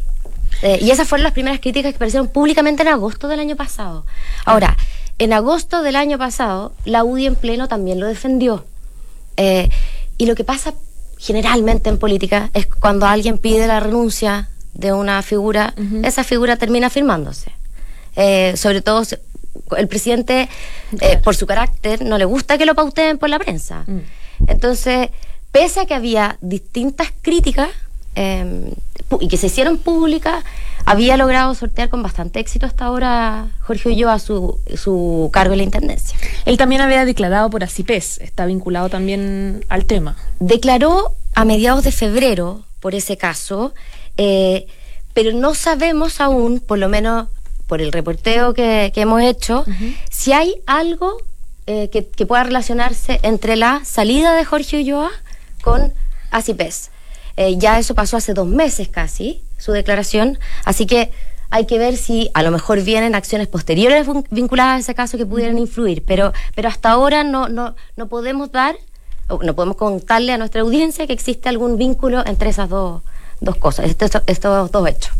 Eh, 0.60 0.78
y 0.82 0.90
esas 0.90 1.08
fueron 1.08 1.22
las 1.22 1.32
primeras 1.32 1.58
críticas 1.58 1.92
que 1.92 1.96
aparecieron 1.96 2.28
públicamente 2.28 2.82
en 2.82 2.88
agosto 2.88 3.26
del 3.26 3.40
año 3.40 3.56
pasado. 3.56 4.04
Ahora, 4.44 4.76
en 5.18 5.32
agosto 5.32 5.80
del 5.80 5.96
año 5.96 6.18
pasado, 6.18 6.74
la 6.84 7.04
UDI 7.04 7.24
en 7.24 7.36
pleno 7.36 7.68
también 7.68 8.00
lo 8.00 8.06
defendió. 8.06 8.66
Eh, 9.38 9.70
y 10.18 10.26
lo 10.26 10.34
que 10.34 10.44
pasa 10.44 10.74
generalmente 11.26 11.90
en 11.90 11.98
política 11.98 12.50
es 12.54 12.66
cuando 12.66 13.06
alguien 13.06 13.38
pide 13.38 13.66
la 13.66 13.80
renuncia 13.80 14.48
de 14.74 14.92
una 14.92 15.22
figura, 15.22 15.74
esa 16.02 16.22
figura 16.22 16.56
termina 16.56 16.90
firmándose. 16.90 17.50
sobre 18.54 18.80
todo 18.82 19.02
el 19.76 19.88
presidente, 19.88 20.48
eh, 21.00 21.18
por 21.18 21.34
su 21.34 21.46
carácter, 21.46 22.04
no 22.04 22.18
le 22.18 22.24
gusta 22.24 22.58
que 22.58 22.66
lo 22.66 22.74
pauteen 22.74 23.18
por 23.18 23.28
la 23.28 23.38
prensa. 23.38 23.84
Mm. 23.86 24.00
Entonces, 24.48 25.08
pese 25.50 25.80
a 25.80 25.86
que 25.86 25.94
había 25.94 26.38
distintas 26.40 27.08
críticas 27.22 27.68
em, 28.14 28.70
y 29.20 29.28
que 29.28 29.36
se 29.36 29.46
hicieron 29.46 29.78
públicas, 29.78 30.44
había 30.84 31.16
logrado 31.16 31.54
sortear 31.54 31.88
con 31.88 32.02
bastante 32.02 32.38
éxito 32.38 32.64
hasta 32.66 32.84
ahora 32.84 33.48
Jorge 33.62 33.88
Ulloa 33.88 34.18
su, 34.18 34.60
su 34.76 35.30
cargo 35.32 35.54
en 35.54 35.58
la 35.58 35.64
intendencia. 35.64 36.16
Él 36.44 36.56
también 36.56 36.80
había 36.80 37.04
declarado 37.04 37.50
por 37.50 37.64
ACIPES, 37.64 38.18
está 38.18 38.46
vinculado 38.46 38.88
también 38.88 39.64
al 39.68 39.84
tema. 39.86 40.16
Declaró 40.38 41.15
a 41.36 41.44
mediados 41.44 41.84
de 41.84 41.92
febrero 41.92 42.64
por 42.80 42.94
ese 42.94 43.18
caso, 43.18 43.74
eh, 44.16 44.66
pero 45.12 45.32
no 45.32 45.54
sabemos 45.54 46.20
aún, 46.22 46.60
por 46.60 46.78
lo 46.78 46.88
menos 46.88 47.28
por 47.66 47.82
el 47.82 47.92
reporteo 47.92 48.54
que, 48.54 48.90
hemos 48.96 49.20
hecho, 49.20 49.64
si 50.10 50.32
hay 50.32 50.56
algo 50.66 51.18
eh, 51.66 51.90
que, 51.90 52.02
pueda 52.26 52.44
relacionarse 52.44 53.20
entre 53.22 53.56
la 53.56 53.84
salida 53.84 54.34
de 54.34 54.46
Jorge 54.46 54.80
Ulloa 54.80 55.10
con 55.62 55.92
ACIPES. 56.30 56.90
Eh, 57.36 57.56
ya 57.58 57.78
eso 57.78 57.94
pasó 57.94 58.16
hace 58.16 58.32
dos 58.32 58.46
meses 58.46 58.88
casi, 58.88 59.42
su 59.58 59.72
declaración, 59.72 60.38
así 60.64 60.86
que 60.86 61.10
hay 61.50 61.66
que 61.66 61.78
ver 61.78 61.98
si 61.98 62.30
a 62.32 62.42
lo 62.42 62.50
mejor 62.50 62.82
vienen 62.82 63.14
acciones 63.14 63.46
posteriores 63.46 64.06
vinculadas 64.30 64.76
a 64.76 64.80
ese 64.80 64.94
caso 64.94 65.18
que 65.18 65.26
pudieran 65.26 65.58
influir, 65.58 66.02
pero, 66.06 66.32
pero 66.54 66.68
hasta 66.68 66.90
ahora 66.90 67.24
no, 67.24 67.50
no, 67.50 67.76
no 67.96 68.08
podemos 68.08 68.52
dar, 68.52 68.76
no 69.28 69.54
podemos 69.54 69.76
contarle 69.76 70.32
a 70.32 70.38
nuestra 70.38 70.60
audiencia 70.60 71.06
que 71.06 71.12
existe 71.12 71.48
algún 71.48 71.76
vínculo 71.76 72.24
entre 72.26 72.50
esas 72.50 72.68
dos 72.68 73.02
dos 73.40 73.56
cosas, 73.56 73.86
estos, 73.86 74.10
estos 74.26 74.70
dos 74.70 74.88
hechos. 74.88 75.12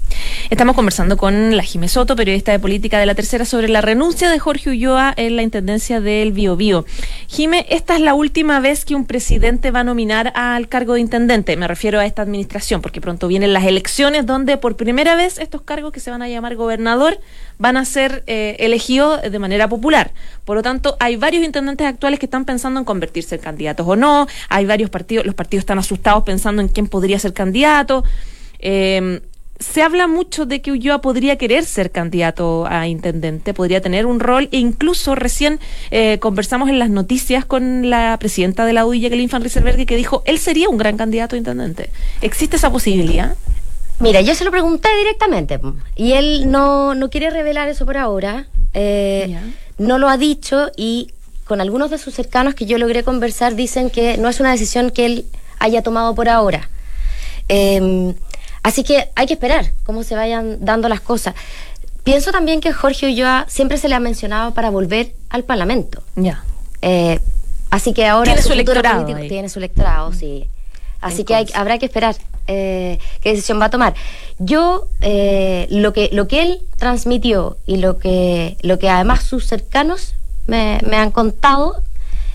Estamos 0.49 0.77
conversando 0.77 1.17
con 1.17 1.57
la 1.57 1.63
Jimé 1.65 1.89
Soto, 1.89 2.15
periodista 2.15 2.53
de 2.53 2.61
política 2.61 3.01
de 3.01 3.07
la 3.07 3.15
tercera, 3.17 3.45
sobre 3.45 3.69
la 3.69 3.81
renuncia 3.81 4.31
de 4.31 4.39
Jorge 4.39 4.71
Ulloa 4.71 5.13
en 5.17 5.35
la 5.35 5.43
intendencia 5.43 6.01
del 6.01 6.33
Bio 6.33 6.57
Bio. 6.57 6.85
Jimé, 7.27 7.67
esta 7.69 7.97
es 7.97 8.01
la 8.01 8.15
última 8.15 8.61
vez 8.61 8.85
que 8.85 8.95
un 8.95 9.07
presidente 9.07 9.71
va 9.73 9.81
a 9.81 9.85
nominar 9.85 10.33
al 10.37 10.69
cargo 10.69 10.95
de 10.95 11.01
intendente. 11.01 11.57
Me 11.57 11.67
refiero 11.67 11.99
a 11.99 12.07
esta 12.07 12.23
administración, 12.23 12.81
porque 12.81 13.01
pronto 13.01 13.27
vienen 13.27 13.53
las 13.53 13.65
elecciones 13.65 14.25
donde 14.25 14.57
por 14.57 14.77
primera 14.77 15.17
vez 15.17 15.39
estos 15.39 15.63
cargos 15.63 15.93
que 15.93 15.99
se 15.99 16.11
van 16.11 16.23
a 16.23 16.29
llamar 16.29 16.55
gobernador 16.55 17.19
van 17.59 17.77
a 17.77 17.85
ser 17.85 18.23
eh, 18.29 18.57
elegidos 18.61 19.21
de 19.23 19.39
manera 19.39 19.69
popular. 19.69 20.13
Por 20.45 20.57
lo 20.57 20.63
tanto, 20.63 20.97
hay 21.01 21.17
varios 21.17 21.45
intendentes 21.45 21.87
actuales 21.87 22.21
que 22.21 22.27
están 22.27 22.45
pensando 22.45 22.79
en 22.79 22.85
convertirse 22.85 23.35
en 23.35 23.41
candidatos 23.41 23.87
o 23.89 23.97
no. 23.97 24.29
Hay 24.49 24.65
varios 24.65 24.91
partidos, 24.91 25.27
los 25.27 25.35
partidos 25.35 25.63
están 25.63 25.79
asustados 25.79 26.23
pensando 26.23 26.63
en 26.63 26.69
quién 26.69 26.87
podría 26.87 27.19
ser 27.19 27.33
candidato. 27.33 28.05
Eh, 28.61 29.21
se 29.59 29.83
habla 29.83 30.07
mucho 30.07 30.47
de 30.47 30.61
que 30.61 30.73
Ulloa 30.73 31.01
podría 31.01 31.37
querer 31.37 31.65
ser 31.65 31.91
candidato 31.91 32.67
a 32.69 32.87
intendente, 32.87 33.55
podría 33.55 33.81
tener 33.81 34.07
un 34.07 34.21
rol 34.21 34.49
e 34.53 34.59
incluso 34.59 35.15
recién 35.15 35.61
eh, 35.91 36.19
conversamos 36.19 36.69
en 36.69 36.79
las 36.79 36.91
noticias 36.91 37.45
con 37.45 37.89
la 37.89 38.17
presidenta 38.19 38.65
de 38.67 38.73
la 38.73 38.85
UDI, 38.85 39.01
Jacqueline 39.01 39.31
Van 39.31 39.43
Rieselberg, 39.43 39.87
que 39.87 39.97
dijo 39.97 40.23
él 40.27 40.39
sería 40.39 40.69
un 40.69 40.77
gran 40.77 40.97
candidato 40.97 41.37
a 41.37 41.39
intendente. 41.39 41.91
¿Existe 42.21 42.57
esa 42.57 42.71
posibilidad? 42.71 43.37
Mira, 43.99 44.21
yo 44.21 44.35
se 44.35 44.45
lo 44.45 44.51
pregunté 44.51 44.89
directamente 44.99 45.59
y 45.95 46.13
él 46.13 46.51
no, 46.51 46.95
no 46.95 47.09
quiere 47.09 47.31
revelar 47.31 47.69
eso 47.69 47.87
por 47.87 47.97
ahora. 47.97 48.47
Eh, 48.75 49.35
no 49.79 49.99
lo 49.99 50.09
ha 50.11 50.19
dicho 50.19 50.71
y 50.77 51.13
con 51.45 51.63
algunos 51.63 51.91
de 51.91 51.97
sus 51.97 52.13
cercanos 52.13 52.55
que 52.55 52.67
yo 52.67 52.77
logré 52.77 53.05
conversar 53.05 53.55
dicen 53.55 53.89
que 53.89 54.19
no 54.19 54.29
es 54.29 54.39
una 54.41 54.51
decisión 54.51 54.91
que 54.91 55.07
él 55.07 55.27
haya 55.59 55.83
tomado 55.83 56.15
por 56.15 56.29
ahora. 56.29 56.69
Em, 57.49 58.15
así 58.67 58.83
que 58.83 59.09
hay 59.15 59.27
que 59.27 59.35
esperar 59.35 59.71
cómo 59.85 60.03
se 60.03 60.17
vayan 60.17 60.65
dando 60.65 60.89
las 60.89 61.01
cosas. 61.01 61.35
Pienso 62.03 62.33
también 62.33 62.61
que 62.61 62.73
Jorge 62.73 63.07
Ulloa 63.07 63.47
siempre 63.49 63.79
se 63.79 63.89
le 63.89 63.95
ha 63.95 64.01
mencionado 64.01 64.55
para 64.55 64.71
volver 64.71 65.13
al 65.31 65.45
Parlamento. 65.45 66.03
Ya. 66.17 66.43
Eh, 66.83 67.21
así 67.71 67.93
que 67.93 68.07
ahora 68.07 68.33
tiene 68.33 68.43
su, 68.43 68.53
electorado. 68.53 69.05
Tiene 69.29 69.49
su 69.49 69.61
electorado, 69.61 70.13
sí. 70.13 70.47
Así 71.01 71.23
que 71.23 71.37
hay, 71.37 71.47
habrá 71.55 71.79
que 71.79 71.87
esperar 71.87 72.17
eh, 72.49 72.99
qué 73.21 73.31
decisión 73.31 73.61
va 73.61 73.67
a 73.67 73.71
tomar. 73.71 73.95
Yo, 74.41 74.89
eh, 75.01 75.69
lo, 75.71 75.93
que, 75.93 76.11
lo 76.13 76.27
que 76.27 76.43
él 76.43 76.61
transmitió 76.77 77.59
y 77.67 77.77
lo 77.77 77.99
que, 77.99 78.57
lo 78.63 78.81
que 78.81 78.89
además 78.89 79.23
sus 79.23 79.47
cercanos 79.47 80.15
me, 80.49 80.81
me 80.89 80.97
han 80.97 81.13
contado 81.13 81.83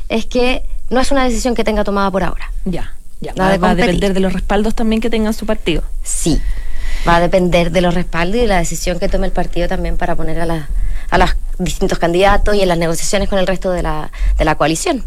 es 0.07 0.25
que 0.25 0.63
no 0.89 1.01
es 1.01 1.11
una 1.11 1.25
decisión 1.25 1.55
que 1.55 1.65
tenga 1.65 1.83
tomada 1.83 2.09
por 2.09 2.23
ahora. 2.23 2.51
Ya, 2.63 2.93
ya. 3.21 3.33
Va, 3.33 3.69
a 3.69 3.75
depender 3.75 4.13
de 4.13 4.19
los 4.19 4.33
respaldos 4.33 4.75
también 4.75 5.01
que 5.01 5.09
tenga 5.09 5.31
su 5.31 5.45
partido. 5.45 5.83
Sí, 6.03 6.41
va 7.07 7.17
a 7.17 7.19
depender 7.19 7.71
de 7.71 7.81
los 7.81 7.93
respaldos 7.93 8.37
y 8.37 8.41
de 8.41 8.47
la 8.47 8.57
decisión 8.57 8.99
que 8.99 9.07
tome 9.07 9.27
el 9.27 9.33
partido 9.33 9.67
también 9.67 9.97
para 9.97 10.15
poner 10.15 10.39
a, 10.41 10.45
la, 10.45 10.69
a 11.09 11.17
los 11.17 11.35
distintos 11.59 11.99
candidatos 11.99 12.55
y 12.55 12.61
en 12.61 12.67
las 12.67 12.77
negociaciones 12.77 13.29
con 13.29 13.39
el 13.39 13.47
resto 13.47 13.71
de 13.71 13.83
la, 13.83 14.11
de 14.37 14.45
la 14.45 14.55
coalición. 14.55 15.05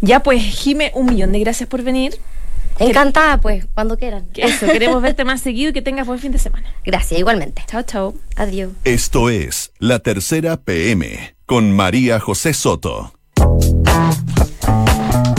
Ya 0.00 0.22
pues, 0.22 0.42
Jime, 0.42 0.92
un 0.94 1.06
millón 1.06 1.32
de 1.32 1.40
gracias 1.40 1.68
por 1.68 1.82
venir. 1.82 2.18
Encantada, 2.78 3.40
pues, 3.40 3.66
cuando 3.74 3.96
quieran. 3.96 4.26
Eso, 4.34 4.66
queremos 4.66 5.00
verte 5.00 5.24
más 5.24 5.40
seguido 5.42 5.70
y 5.70 5.72
que 5.72 5.82
tengas 5.82 6.06
buen 6.06 6.18
fin 6.18 6.32
de 6.32 6.38
semana. 6.38 6.74
Gracias, 6.84 7.18
igualmente. 7.18 7.62
Chao, 7.66 7.82
chao. 7.82 8.14
Adiós. 8.36 8.72
Esto 8.84 9.30
es 9.30 9.72
La 9.78 10.00
Tercera 10.00 10.56
PM 10.56 11.36
con 11.46 11.70
María 11.70 12.20
José 12.20 12.54
Soto. 12.54 13.12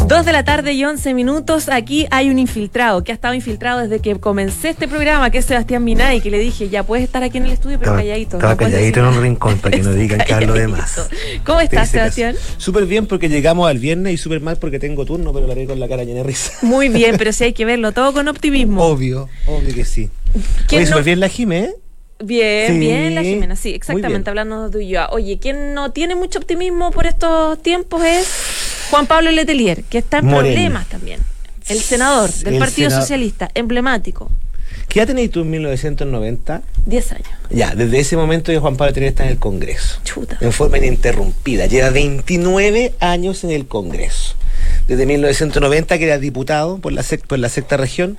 Dos 0.07 0.23
de 0.23 0.31
la 0.33 0.43
tarde 0.43 0.73
y 0.73 0.85
once 0.85 1.15
minutos. 1.15 1.67
Aquí 1.67 2.05
hay 2.11 2.29
un 2.29 2.37
infiltrado 2.37 3.03
que 3.03 3.11
ha 3.11 3.15
estado 3.15 3.33
infiltrado 3.33 3.81
desde 3.81 3.99
que 3.99 4.19
comencé 4.19 4.69
este 4.69 4.87
programa, 4.87 5.31
que 5.31 5.39
es 5.39 5.45
Sebastián 5.45 5.83
Minay, 5.83 6.21
que 6.21 6.29
le 6.29 6.37
dije, 6.37 6.69
ya 6.69 6.83
puedes 6.83 7.03
estar 7.03 7.23
aquí 7.23 7.39
en 7.39 7.45
el 7.45 7.51
estudio, 7.51 7.79
pero 7.79 7.95
calladito. 7.95 8.37
Estaba 8.37 8.55
calladito 8.55 8.99
en 8.99 9.05
un 9.07 9.21
rincón 9.21 9.57
para 9.57 9.75
que 9.75 9.83
no 9.83 9.93
digan 9.95 10.19
que 10.19 10.31
hablo 10.31 10.53
de 10.53 10.67
más. 10.67 11.09
¿Cómo 11.43 11.59
estás, 11.59 11.89
Sebastián? 11.89 12.35
Súper 12.57 12.85
bien 12.85 13.07
porque 13.07 13.29
llegamos 13.29 13.67
al 13.67 13.79
viernes 13.79 14.13
y 14.13 14.17
súper 14.17 14.41
mal 14.41 14.57
porque 14.57 14.77
tengo 14.77 15.05
turno, 15.05 15.33
pero 15.33 15.47
lo 15.47 15.51
haré 15.51 15.65
con 15.65 15.79
la 15.79 15.87
cara 15.87 16.03
llena 16.03 16.19
de 16.19 16.25
risa. 16.25 16.51
Muy 16.61 16.89
bien, 16.89 17.15
pero 17.17 17.33
sí 17.33 17.45
hay 17.45 17.53
que 17.53 17.65
verlo 17.65 17.91
todo 17.91 18.13
con 18.13 18.27
optimismo. 18.27 18.83
Obvio, 18.83 19.27
obvio 19.47 19.73
que 19.73 19.85
sí. 19.85 20.11
Oye, 20.71 20.85
súper 20.85 21.03
bien 21.03 21.19
la 21.19 21.29
Jime, 21.29 21.59
¿eh? 21.61 21.75
Bien, 22.23 22.79
bien, 22.79 23.13
la 23.13 23.23
Jimena, 23.23 23.57
sí, 23.57 23.73
exactamente, 23.73 24.29
hablando 24.29 24.69
de 24.69 24.87
yo. 24.87 25.05
Oye, 25.11 25.37
quien 25.37 25.73
no 25.73 25.91
tiene 25.91 26.15
mucho 26.15 26.39
optimismo 26.39 26.91
por 26.91 27.07
estos 27.07 27.61
tiempos 27.61 28.05
es 28.05 28.64
Juan 28.95 29.07
Pablo 29.07 29.29
Letelier, 29.29 29.83
que 29.83 29.97
está 29.97 30.19
en 30.19 30.29
problemas 30.29 30.87
también. 30.87 31.19
El 31.67 31.81
senador 31.81 32.31
del 32.31 32.59
Partido 32.59 32.89
Socialista, 32.89 33.51
emblemático. 33.53 34.31
¿Qué 34.87 34.99
edad 34.99 35.07
tenéis 35.07 35.31
tú 35.31 35.41
en 35.41 35.49
1990? 35.49 36.61
Diez 36.85 37.11
años. 37.11 37.27
Ya, 37.49 37.75
desde 37.75 37.99
ese 37.99 38.15
momento 38.15 38.53
ya 38.53 38.61
Juan 38.61 38.77
Pablo 38.77 38.91
Letelier 38.91 39.09
está 39.09 39.25
en 39.25 39.31
el 39.31 39.37
Congreso. 39.37 39.99
Chuta. 40.05 40.37
En 40.39 40.53
forma 40.53 40.77
ininterrumpida. 40.77 41.65
Lleva 41.65 41.89
29 41.89 42.93
años 43.01 43.43
en 43.43 43.51
el 43.51 43.67
Congreso. 43.67 44.35
Desde 44.87 45.05
1990 45.05 45.97
que 45.97 46.05
era 46.05 46.17
diputado 46.17 46.77
por 46.77 46.93
la, 46.93 47.03
por 47.27 47.37
la 47.37 47.49
sexta 47.49 47.75
región, 47.75 48.15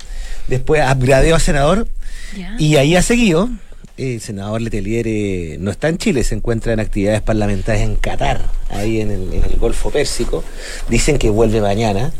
después 0.47 0.83
upgradeó 0.87 1.35
a 1.35 1.39
senador 1.39 1.87
y 2.59 2.75
ahí 2.75 2.95
ha 2.95 3.01
seguido 3.01 3.49
el 3.97 4.21
senador 4.21 4.61
Letelier 4.61 5.07
eh, 5.07 5.57
no 5.59 5.71
está 5.71 5.89
en 5.89 5.97
Chile, 5.97 6.23
se 6.23 6.35
encuentra 6.35 6.71
en 6.71 6.79
actividades 6.79 7.21
parlamentarias 7.21 7.83
en 7.83 7.95
Qatar, 7.95 8.39
ahí 8.69 9.01
en 9.01 9.11
el, 9.11 9.57
Golfo 9.59 9.89
Pérsico. 9.89 10.43
Dicen 10.87 11.17
que 11.17 11.29
vuelve 11.29 11.61
mañana. 11.61 12.11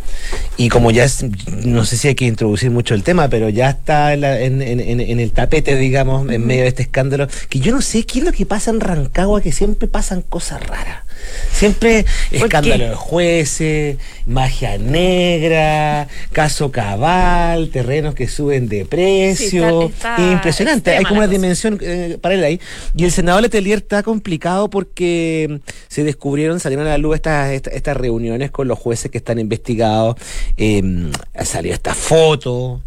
Y 0.57 0.69
como 0.69 0.89
ya 0.91 1.03
es, 1.03 1.23
no 1.63 1.85
sé 1.85 1.97
si 1.97 2.07
hay 2.07 2.15
que 2.15 2.25
introducir 2.25 2.71
mucho 2.71 2.95
el 2.95 3.03
tema, 3.03 3.29
pero 3.29 3.49
ya 3.49 3.69
está 3.69 4.13
en, 4.13 4.61
el 4.61 5.31
tapete, 5.31 5.75
digamos, 5.75 6.29
en 6.29 6.45
medio 6.45 6.63
de 6.63 6.69
este 6.69 6.83
escándalo, 6.83 7.27
que 7.49 7.59
yo 7.59 7.71
no 7.71 7.81
sé 7.81 8.03
qué 8.05 8.19
es 8.19 8.25
lo 8.25 8.31
que 8.31 8.45
pasa 8.45 8.71
en 8.71 8.79
Rancagua, 8.79 9.41
que 9.41 9.51
siempre 9.51 9.87
pasan 9.87 10.23
cosas 10.23 10.65
raras. 10.65 11.06
Siempre 11.51 12.05
escándalo 12.31 12.89
de 12.89 12.95
jueces, 12.95 13.97
magia 14.25 14.77
negra, 14.77 16.07
caso 16.31 16.71
cabal, 16.71 17.69
terrenos 17.69 18.15
que 18.15 18.27
suben 18.27 18.67
de 18.67 18.85
precio. 18.85 19.91
Impresionante, 20.17 20.95
hay 20.95 21.03
como 21.05 21.19
una 21.19 21.27
dimensión 21.27 21.79
eh, 21.81 22.17
para 22.21 22.35
él 22.35 22.43
ahí. 22.43 22.61
Y 22.95 23.05
el 23.05 23.11
senador 23.11 23.41
Letelier 23.41 23.79
está 23.79 24.03
complicado 24.03 24.69
porque 24.69 25.59
se 25.87 26.03
descubrieron, 26.03 26.59
salieron 26.59 26.85
a 26.87 26.91
la 26.91 26.97
luz 26.97 27.15
estas, 27.15 27.51
estas, 27.51 27.97
reuniones 27.97 28.51
con 28.51 28.67
los 28.67 28.77
jueces 28.77 29.09
que 29.09 29.17
están 29.17 29.39
investigados. 29.39 30.15
Eh, 30.57 31.11
salió 31.43 31.73
esta 31.73 31.93
foto 31.93 32.81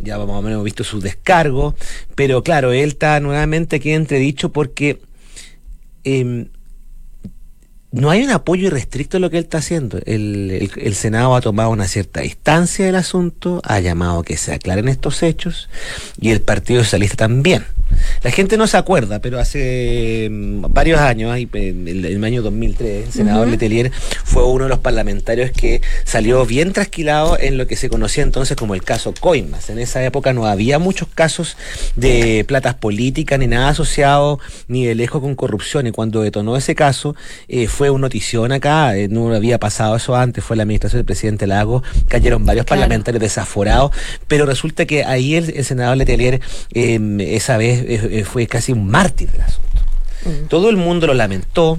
ya 0.00 0.18
más 0.18 0.28
o 0.28 0.42
menos 0.42 0.52
hemos 0.52 0.64
visto 0.64 0.84
su 0.84 1.00
descargo, 1.00 1.74
pero 2.14 2.42
claro, 2.42 2.72
él 2.72 2.90
está 2.90 3.20
nuevamente 3.20 3.76
aquí 3.76 3.90
entredicho 3.90 4.50
porque 4.50 4.98
eh, 6.04 6.46
no 7.92 8.10
hay 8.10 8.22
un 8.22 8.30
apoyo 8.30 8.68
irrestricto 8.68 9.16
a 9.16 9.20
lo 9.20 9.30
que 9.30 9.38
él 9.38 9.44
está 9.44 9.58
haciendo. 9.58 9.98
El, 10.06 10.70
el, 10.76 10.94
Senado 10.94 11.34
ha 11.34 11.40
tomado 11.40 11.70
una 11.70 11.88
cierta 11.88 12.20
distancia 12.20 12.86
del 12.86 12.94
asunto, 12.94 13.60
ha 13.64 13.80
llamado 13.80 14.22
que 14.22 14.36
se 14.36 14.52
aclaren 14.52 14.88
estos 14.88 15.22
hechos 15.22 15.68
y 16.20 16.30
el 16.30 16.40
Partido 16.40 16.84
Socialista 16.84 17.16
también. 17.16 17.64
La 18.22 18.30
gente 18.30 18.56
no 18.56 18.66
se 18.66 18.76
acuerda, 18.76 19.20
pero 19.20 19.38
hace 19.38 20.28
mm, 20.30 20.66
varios 20.72 21.00
años, 21.00 21.36
en 21.36 21.88
el, 21.88 22.24
año 22.24 22.42
2003, 22.42 23.06
el 23.06 23.12
senador 23.12 23.48
Letelier 23.48 23.90
fue 24.24 24.44
uno 24.44 24.64
de 24.64 24.70
los 24.70 24.78
parlamentarios 24.78 25.50
que 25.50 25.80
salió 26.04 26.44
bien 26.46 26.72
trasquilado 26.72 27.38
en 27.38 27.56
lo 27.56 27.66
que 27.66 27.76
se 27.76 27.88
conocía 27.88 28.22
entonces 28.22 28.56
como 28.56 28.74
el 28.74 28.82
caso 28.82 29.14
Coimas. 29.18 29.70
En 29.70 29.78
esa 29.78 30.04
época 30.04 30.32
no 30.32 30.46
había 30.46 30.78
muchos 30.78 31.08
casos 31.08 31.56
de 31.96 32.44
platas 32.46 32.74
políticas 32.74 33.38
ni 33.38 33.46
nada 33.46 33.70
asociado 33.70 34.38
ni 34.68 34.84
de 34.84 34.94
lejos 34.94 35.20
con 35.20 35.34
corrupción. 35.34 35.86
Y 35.86 35.92
cuando 35.92 36.22
detonó 36.22 36.56
ese 36.56 36.74
caso, 36.74 37.16
eh, 37.48 37.66
fue 37.66 37.79
una 37.88 38.02
notición 38.02 38.52
acá, 38.52 38.96
eh, 38.96 39.08
no 39.08 39.32
había 39.34 39.58
pasado 39.58 39.96
eso 39.96 40.14
antes, 40.16 40.44
fue 40.44 40.56
la 40.56 40.64
administración 40.64 40.98
del 40.98 41.06
presidente 41.06 41.46
Lago, 41.46 41.82
cayeron 42.08 42.44
varios 42.44 42.66
parlamentarios 42.66 43.22
desaforados, 43.22 43.92
pero 44.28 44.44
resulta 44.44 44.84
que 44.84 45.04
ahí 45.04 45.36
el, 45.36 45.64
senador 45.64 45.96
Letelier 45.96 46.40
em, 46.74 47.20
esa 47.20 47.56
vez 47.56 47.84
eh, 47.86 48.24
fue 48.24 48.46
casi 48.46 48.72
un 48.72 48.88
mártir 48.88 49.30
del 49.30 49.42
asunto. 49.42 49.70
Mm. 50.24 50.48
Todo 50.48 50.68
el 50.68 50.76
mundo 50.76 51.06
lo 51.06 51.14
lamentó, 51.14 51.78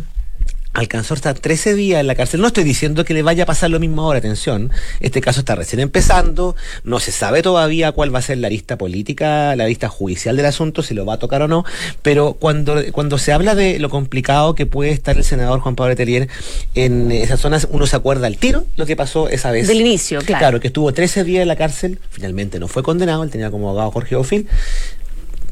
alcanzó 0.73 1.13
hasta 1.13 1.33
13 1.33 1.75
días 1.75 1.99
en 1.99 2.07
la 2.07 2.15
cárcel. 2.15 2.41
No 2.41 2.47
estoy 2.47 2.63
diciendo 2.63 3.03
que 3.03 3.13
le 3.13 3.23
vaya 3.23 3.43
a 3.43 3.45
pasar 3.45 3.69
lo 3.69 3.79
mismo 3.79 4.03
ahora, 4.03 4.19
atención. 4.19 4.71
Este 4.99 5.21
caso 5.21 5.41
está 5.41 5.55
recién 5.55 5.79
empezando, 5.79 6.55
no 6.83 6.99
se 6.99 7.11
sabe 7.11 7.41
todavía 7.41 7.91
cuál 7.91 8.13
va 8.13 8.19
a 8.19 8.21
ser 8.21 8.37
la 8.37 8.49
lista 8.49 8.77
política, 8.77 9.55
la 9.55 9.67
lista 9.67 9.89
judicial 9.89 10.37
del 10.37 10.45
asunto, 10.45 10.83
si 10.83 10.93
lo 10.93 11.05
va 11.05 11.15
a 11.15 11.19
tocar 11.19 11.41
o 11.41 11.47
no, 11.47 11.65
pero 12.01 12.33
cuando, 12.33 12.81
cuando 12.91 13.17
se 13.17 13.33
habla 13.33 13.55
de 13.55 13.79
lo 13.79 13.89
complicado 13.89 14.55
que 14.55 14.65
puede 14.65 14.91
estar 14.91 15.17
el 15.17 15.23
senador 15.23 15.59
Juan 15.59 15.75
Pablo 15.75 15.95
Terrier 15.95 16.29
en 16.75 17.11
esas 17.11 17.39
zonas, 17.39 17.67
uno 17.71 17.85
se 17.85 17.95
acuerda 17.95 18.27
al 18.27 18.37
tiro 18.37 18.65
lo 18.77 18.85
que 18.85 18.95
pasó 18.95 19.29
esa 19.29 19.51
vez. 19.51 19.67
Del 19.67 19.81
inicio, 19.81 20.19
claro. 20.21 20.39
Claro, 20.39 20.59
que 20.59 20.67
estuvo 20.67 20.91
13 20.93 21.23
días 21.23 21.41
en 21.41 21.47
la 21.47 21.55
cárcel, 21.55 21.99
finalmente 22.09 22.59
no 22.59 22.67
fue 22.67 22.83
condenado, 22.83 23.23
él 23.23 23.29
tenía 23.29 23.51
como 23.51 23.69
abogado 23.69 23.91
Jorge 23.91 24.15
Ofil, 24.15 24.47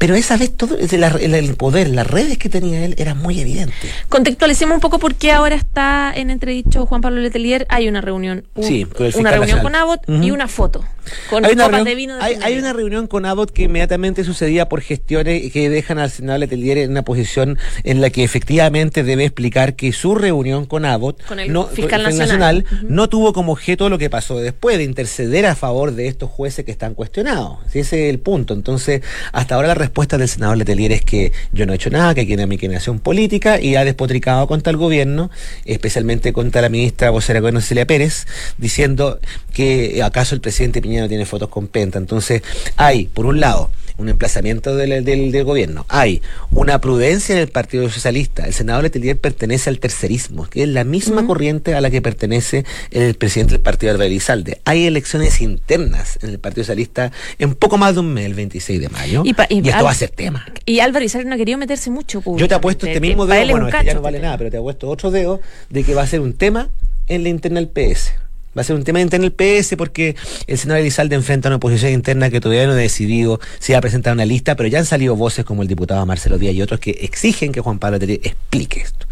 pero 0.00 0.14
esa 0.14 0.38
vez 0.38 0.56
todo 0.56 0.78
el, 0.78 1.54
poder, 1.56 1.90
las 1.90 2.06
redes 2.06 2.38
que 2.38 2.48
tenía 2.48 2.86
él 2.86 2.94
era 2.96 3.14
muy 3.14 3.38
evidente. 3.38 3.74
Contextualicemos 4.08 4.76
un 4.76 4.80
poco 4.80 4.98
por 4.98 5.14
qué 5.14 5.30
ahora 5.30 5.54
está 5.54 6.10
en 6.16 6.30
entredicho 6.30 6.86
Juan 6.86 7.02
Pablo 7.02 7.20
Letelier. 7.20 7.66
Hay 7.68 7.86
una 7.86 8.00
reunión, 8.00 8.46
sí, 8.62 8.86
una 9.14 9.30
reunión 9.30 9.60
con 9.60 9.74
Abbott 9.74 10.00
y 10.08 10.30
una 10.30 10.48
foto 10.48 10.82
con 11.28 11.44
hay 11.44 11.52
una 11.52 11.84
de 11.84 11.94
vino. 11.94 12.18
hay, 12.20 12.58
una 12.58 12.72
reunión 12.72 13.06
con 13.06 13.24
Abbott 13.24 13.50
que 13.50 13.64
inmediatamente 13.64 14.24
sucedía 14.24 14.68
por 14.68 14.80
gestiones 14.80 15.52
que 15.52 15.70
dejan 15.70 15.98
al 15.98 16.10
senador 16.10 16.40
Letelier 16.40 16.78
en 16.78 16.90
una 16.90 17.02
posición 17.02 17.58
en 17.84 18.00
la 18.00 18.10
que 18.10 18.24
efectivamente 18.24 19.02
debe 19.02 19.24
explicar 19.24 19.74
que 19.74 19.92
su 19.92 20.14
reunión 20.14 20.66
con 20.66 20.84
Abbott, 20.84 21.24
con 21.24 21.40
el 21.40 21.52
fiscal 21.72 22.02
nacional, 22.02 22.64
no 22.82 23.08
tuvo 23.08 23.32
como 23.32 23.52
objeto 23.52 23.88
lo 23.88 23.98
que 23.98 24.10
pasó 24.10 24.38
después 24.38 24.78
de 24.78 24.84
interceder 24.84 25.46
a 25.46 25.54
favor 25.54 25.92
de 25.92 26.08
estos 26.08 26.30
jueces 26.30 26.64
que 26.64 26.72
están 26.72 26.94
cuestionados. 26.94 27.58
ese 27.68 27.80
es 27.80 28.10
el 28.10 28.18
punto. 28.18 28.54
Entonces, 28.54 29.02
hasta 29.32 29.54
ahora 29.54 29.68
la 29.68 29.74
respuesta 29.90 30.16
del 30.16 30.28
senador 30.28 30.56
Letelier 30.56 30.92
es 30.92 31.02
que 31.02 31.32
yo 31.52 31.66
no 31.66 31.72
he 31.72 31.76
hecho 31.76 31.90
nada, 31.90 32.14
que 32.14 32.24
tiene 32.24 32.46
mi 32.46 32.54
inclinación 32.54 33.00
política 33.00 33.60
y 33.60 33.74
ha 33.74 33.84
despotricado 33.84 34.46
contra 34.46 34.70
el 34.70 34.76
gobierno, 34.76 35.30
especialmente 35.64 36.32
contra 36.32 36.62
la 36.62 36.68
ministra 36.68 37.10
vocera 37.10 37.40
gobierno 37.40 37.60
Celia 37.60 37.86
Pérez, 37.86 38.26
diciendo 38.56 39.18
que 39.52 40.00
acaso 40.04 40.36
el 40.36 40.40
presidente 40.40 40.80
Piñera 40.80 41.08
tiene 41.08 41.26
fotos 41.26 41.48
con 41.48 41.66
Penta. 41.66 41.98
Entonces, 41.98 42.42
hay, 42.76 43.06
por 43.06 43.26
un 43.26 43.40
lado, 43.40 43.72
un 44.00 44.08
emplazamiento 44.08 44.74
del, 44.74 45.04
del, 45.04 45.44
gobierno, 45.44 45.84
hay 45.88 46.22
una 46.50 46.80
prudencia 46.80 47.34
en 47.34 47.40
el 47.42 47.48
Partido 47.48 47.88
Socialista. 47.90 48.46
El 48.46 48.54
senador 48.54 48.84
Letelier 48.84 49.18
pertenece 49.18 49.70
al 49.70 49.78
tercerismo, 49.78 50.46
que 50.46 50.62
es 50.62 50.68
la 50.68 50.84
misma 50.84 51.26
corriente 51.26 51.74
a 51.74 51.80
la 51.80 51.90
que 51.90 52.02
pertenece 52.02 52.64
el 52.90 53.14
presidente 53.14 53.52
del 53.52 53.60
Partido 53.60 53.92
Álvaro 53.92 54.06
Elizalde. 54.06 54.60
Hay 54.64 54.86
elecciones 54.86 55.40
internas 55.40 56.18
en 56.22 56.30
el 56.30 56.38
Partido 56.38 56.64
Socialista 56.64 57.12
en 57.38 57.54
poco 57.54 57.78
más 57.78 57.94
de 57.94 58.00
un 58.00 58.12
mes, 58.12 58.26
el 58.26 58.34
26 58.34 58.80
de 58.80 58.88
mayo. 58.88 59.22
Y, 59.24 59.30
esto 59.30 59.84
va 59.84 59.90
a 59.90 59.94
ser 59.94 60.10
tema. 60.10 60.46
Y 60.64 60.80
Álvaro 60.80 61.00
Elizalde 61.00 61.28
no 61.28 61.34
ha 61.34 61.38
querido 61.38 61.58
meterse 61.58 61.90
mucho. 61.90 62.22
Yo 62.36 62.48
te 62.48 62.54
apuesto 62.54 62.86
este 62.86 63.00
mismo 63.00 63.26
dedo, 63.26 63.50
bueno, 63.50 63.68
este 63.68 63.84
ya 63.84 63.94
no 63.94 64.02
vale 64.02 64.18
nada, 64.20 64.38
pero 64.38 64.50
te 64.50 64.56
apuesto 64.56 64.88
otro 64.88 65.10
dedo 65.10 65.40
de 65.68 65.84
que 65.84 65.94
va 65.94 66.02
a 66.02 66.06
ser 66.06 66.20
un 66.20 66.32
tema 66.32 66.70
en 67.06 67.22
la 67.22 67.28
interna 67.28 67.60
del 67.60 67.68
PS. 67.68 68.12
Va 68.56 68.62
a 68.62 68.64
ser 68.64 68.74
un 68.74 68.82
tema 68.82 69.00
interno 69.00 69.26
el 69.26 69.32
PS 69.32 69.76
porque 69.76 70.16
el 70.48 70.58
senador 70.58 70.80
Elizalde 70.80 71.14
enfrenta 71.14 71.48
una 71.48 71.56
oposición 71.56 71.92
interna 71.92 72.30
que 72.30 72.40
todavía 72.40 72.66
no 72.66 72.72
ha 72.72 72.76
decidido 72.76 73.40
si 73.60 73.72
va 73.72 73.78
a 73.78 73.80
presentar 73.80 74.12
una 74.12 74.24
lista, 74.24 74.56
pero 74.56 74.68
ya 74.68 74.80
han 74.80 74.86
salido 74.86 75.14
voces 75.14 75.44
como 75.44 75.62
el 75.62 75.68
diputado 75.68 76.04
Marcelo 76.04 76.36
Díaz 76.36 76.54
y 76.54 76.62
otros 76.62 76.80
que 76.80 76.90
exigen 76.90 77.52
que 77.52 77.60
Juan 77.60 77.78
Pablo 77.78 78.00
Tellier 78.00 78.20
explique 78.24 78.80
esto. 78.80 79.06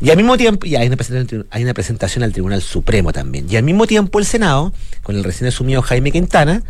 Y 0.00 0.10
al 0.10 0.16
mismo 0.16 0.36
tiempo, 0.36 0.64
y 0.64 0.76
hay 0.76 0.86
una, 0.86 0.96
presentación, 0.96 1.46
hay 1.50 1.64
una 1.64 1.74
presentación 1.74 2.22
al 2.22 2.32
Tribunal 2.32 2.62
Supremo 2.62 3.12
también. 3.12 3.46
Y 3.50 3.56
al 3.56 3.64
mismo 3.64 3.88
tiempo 3.88 4.20
el 4.20 4.26
Senado, 4.26 4.72
con 5.02 5.16
el 5.16 5.24
recién 5.24 5.48
asumido 5.48 5.82
Jaime 5.82 6.12
Quintana, 6.12 6.62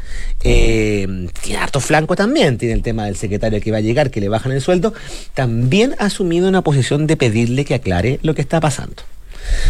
eh, 0.43 1.29
tiene 1.43 1.59
harto 1.59 1.81
flanco 1.81 2.17
también, 2.17 2.57
tiene 2.57 2.75
el 2.75 2.83
tema 2.83 3.05
del 3.05 3.17
secretario 3.17 3.61
que 3.61 3.71
va 3.71 3.79
a 3.79 3.83
llegar, 3.83 4.11
que 4.11 4.21
le 4.21 4.31
bajan 4.31 4.53
el 4.53 4.63
sueldo, 4.63 4.95
también 5.35 5.95
ha 5.99 6.07
asumido 6.07 6.49
una 6.49 6.63
posición 6.63 7.07
de 7.07 7.19
pedirle 7.19 7.67
que 7.67 7.75
aclare 7.75 8.19
lo 8.23 8.35
que 8.35 8.41
está 8.41 8.61
pasando. 8.61 9.03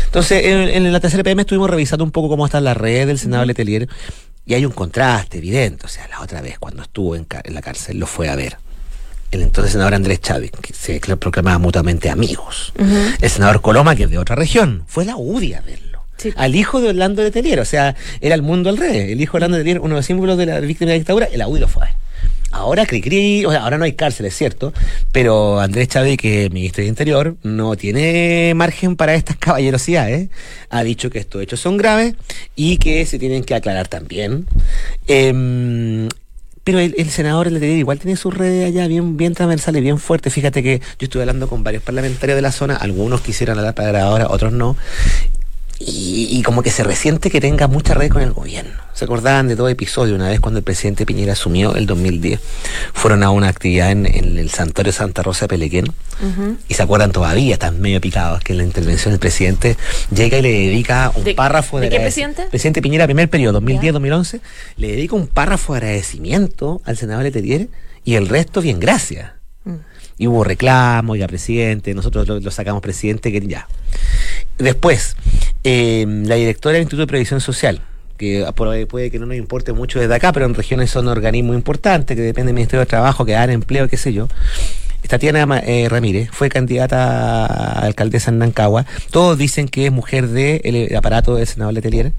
Entonces, 0.07 0.43
en, 0.45 0.93
la 0.93 1.01
tercera 1.01 1.23
PM 1.23 1.43
estuvimos 1.43 1.71
revisando 1.71 2.05
un 2.05 2.11
poco 2.11 2.29
cómo 2.29 2.47
está 2.47 2.61
la 2.61 2.75
red 2.75 3.07
del 3.07 3.19
Senado 3.19 3.45
Letelier 3.45 3.89
y 4.47 4.55
hay 4.55 4.65
un 4.65 4.73
contraste 4.73 5.39
evidente. 5.39 5.87
O 5.87 5.89
sea, 5.89 6.07
la 6.09 6.21
otra 6.21 6.41
vez 6.41 6.59
cuando 6.59 6.83
estuvo 6.83 7.17
en, 7.17 7.27
la 7.51 7.63
cárcel 7.63 7.99
lo 7.99 8.07
fue 8.07 8.29
a 8.29 8.37
ver 8.37 8.57
el 9.31 9.43
entonces 9.43 9.73
senador 9.73 9.95
Andrés 9.95 10.21
Chávez, 10.21 10.53
que 10.53 10.73
se 10.73 11.01
proclamaba 11.17 11.59
mutuamente 11.59 12.09
amigos. 12.09 12.73
El 13.21 13.29
senador 13.29 13.61
Coloma, 13.63 13.97
que 13.97 14.05
es 14.05 14.11
de 14.11 14.19
otra 14.19 14.37
región, 14.37 14.85
fue 14.87 15.05
la 15.05 15.17
UDI 15.17 15.55
a 15.55 15.61
verlo. 15.61 16.05
Al 16.37 16.55
hijo 16.55 16.81
de 16.81 16.91
Orlando 16.91 17.23
Letelier, 17.23 17.59
o 17.59 17.65
sea, 17.65 17.97
era 18.21 18.37
el 18.37 18.43
mundo 18.43 18.71
al 18.71 18.77
revés. 18.77 19.11
El 19.11 19.21
hijo 19.21 19.33
de 19.33 19.39
Orlando 19.39 19.59
Letelier, 19.59 19.81
uno 19.81 19.97
de 19.97 19.99
los 19.99 20.07
símbolos 20.07 20.39
de 20.39 20.47
la 20.47 20.61
víctima 20.61 20.91
de 20.91 20.95
la 20.95 20.99
dictadura, 20.99 21.27
el 21.27 21.43
UDI 21.45 21.61
lo 21.61 21.67
fue 21.69 21.83
a 21.83 21.87
ver. 21.87 22.04
Ahora 22.55 22.87
Cricri, 22.87 23.45
o 23.45 23.51
sea, 23.51 23.65
ahora 23.65 23.79
no 23.79 23.85
hay 23.85 23.95
cárcel, 23.95 24.27
es 24.27 24.37
cierto, 24.37 24.73
pero 25.11 25.59
Andrés 25.59 25.89
Chávez, 25.89 26.17
que 26.17 26.45
es 26.45 26.53
ministro 26.53 26.83
de 26.83 26.89
Interior, 26.89 27.37
no 27.43 27.75
tiene 27.75 28.53
margen 28.55 28.95
para 28.95 29.15
estas 29.15 29.37
caballerosidades. 29.41 30.29
Ha 30.71 30.85
dicho 30.85 31.11
que 31.11 31.19
estos 31.19 31.43
hechos 31.43 31.59
son 31.59 31.77
graves 31.77 32.15
y 32.55 32.79
que 32.79 33.05
se 33.07 33.19
tienen 33.19 33.43
que 33.43 33.57
aclarar 33.57 33.89
también. 33.89 34.47
Em, 35.09 36.09
pero 36.63 36.79
el, 36.79 37.11
senador 37.11 37.49
el 37.49 37.63
igual 37.63 37.99
tiene 37.99 38.17
sus 38.17 38.33
redes 38.33 38.69
allá 38.69 38.87
bien, 38.87 39.17
bien 39.17 39.35
transversales, 39.35 39.83
bien 39.83 39.99
fuertes. 39.99 40.33
Fíjate 40.33 40.63
que 40.63 40.79
yo 40.79 41.07
estuve 41.07 41.23
hablando 41.25 41.49
con 41.49 41.65
varios 41.65 41.83
parlamentarios 41.83 42.37
de 42.37 42.43
la 42.43 42.53
zona, 42.53 42.77
algunos 42.77 43.21
quisieran 43.21 43.59
hablar 43.59 43.75
para 43.75 44.05
ahora, 44.05 44.29
otros 44.31 44.53
no. 44.53 44.77
Y, 45.81 46.43
como 46.45 46.63
que 46.63 46.71
se 46.71 46.85
resiente 46.85 47.31
que 47.31 47.41
tenga 47.41 47.67
mucha 47.67 47.95
red 47.95 48.11
con 48.11 48.23
el 48.23 48.33
gobierno. 48.33 48.73
¿Se 48.93 49.05
acordaban 49.05 49.49
de 49.49 49.57
todo 49.57 49.69
episodio? 49.69 50.15
Una 50.15 50.29
vez 50.29 50.39
cuando 50.39 50.59
el 50.59 50.65
presidente 50.65 51.05
Piñera 51.05 51.33
asumió 51.33 51.75
el 51.75 51.87
2010, 51.87 52.41
fueron 52.93 53.23
a 53.25 53.31
una 53.31 53.49
actividad 53.49 53.91
en, 53.91 54.07
el 54.07 54.51
santuario 54.51 54.93
Santa 54.93 55.23
Rosa 55.23 55.45
de 55.45 55.49
Pelequén 55.49 55.87
y 56.69 56.75
se 56.75 56.83
acuerdan 56.83 57.11
todavía, 57.11 57.55
están 57.55 57.81
medio 57.81 58.01
picados, 58.01 58.43
que 58.43 58.53
en 58.53 58.59
la 58.59 58.65
intervención 58.65 59.13
del 59.13 59.19
presidente 59.19 59.77
llega 60.15 60.39
y 60.39 60.43
le 60.43 60.53
dedica 60.53 61.13
un 61.15 61.35
párrafo 61.35 61.81
de... 61.81 61.91
¿De 61.91 61.97
qué 61.97 62.01
presidente? 62.01 62.47
Presidente 62.51 62.81
Piñera, 62.81 63.07
primer 63.07 63.29
periodo, 63.29 63.61
2010-2011, 63.61 64.41
le 64.77 64.89
dedica 64.89 65.17
un 65.17 65.27
párrafo 65.27 65.73
de 65.73 65.79
agradecimiento 65.79 66.81
al 66.85 66.97
senador 66.97 67.25
Letelier 67.25 67.69
y 68.05 68.15
el 68.15 68.29
resto 68.29 68.61
bien 68.63 68.79
gracias. 68.79 69.33
Mm. 69.65 69.75
Y 70.19 70.27
hubo 70.29 70.45
reclamos, 70.45 71.19
ya 71.19 71.27
presidente, 71.27 71.95
nosotros 71.95 72.29
lo, 72.29 72.39
lo 72.39 72.51
sacamos 72.53 72.81
presidente, 72.81 73.33
que 73.33 73.41
ya. 73.41 73.67
Después, 74.59 75.17
eh, 75.65 76.05
la 76.07 76.37
directora 76.37 76.75
del 76.75 76.83
Instituto 76.83 77.03
de 77.03 77.07
Previsión 77.09 77.41
Social, 77.41 77.81
que 78.17 78.47
puede 78.55 79.11
que 79.11 79.19
no 79.19 79.27
nos 79.27 79.37
importe 79.37 79.73
mucho 79.73 79.99
desde 79.99 80.15
acá, 80.15 80.33
pero 80.33 80.47
en 80.47 80.55
regiones 80.55 80.91
son 80.91 81.09
organismos 81.09 81.57
importantes, 81.57 82.17
que 82.17 82.23
dependen 82.23 82.49
del 82.49 82.55
Ministerio 82.55 82.81
de 82.81 82.87
Trabajo, 82.87 83.25
que 83.25 83.33
dan 83.33 83.51
empleo, 83.51 83.89
qué 83.89 83.97
sé 83.97 84.13
yo. 84.13 84.29
Tatiana 85.09 85.61
eh, 85.67 85.89
Ramírez 85.91 86.31
fue 86.33 86.49
candidata 86.49 87.45
a 87.47 87.81
alcaldesa 87.81 88.31
en 88.31 88.39
Nancagua. 88.39 88.87
Todos 89.11 89.37
dicen 89.37 89.69
que 89.69 89.87
es 89.87 89.93
mujer 89.93 90.29
del 90.29 90.97
aparato 90.97 91.37
del 91.37 91.47
senador 91.47 91.75
Letelier 91.75 92.13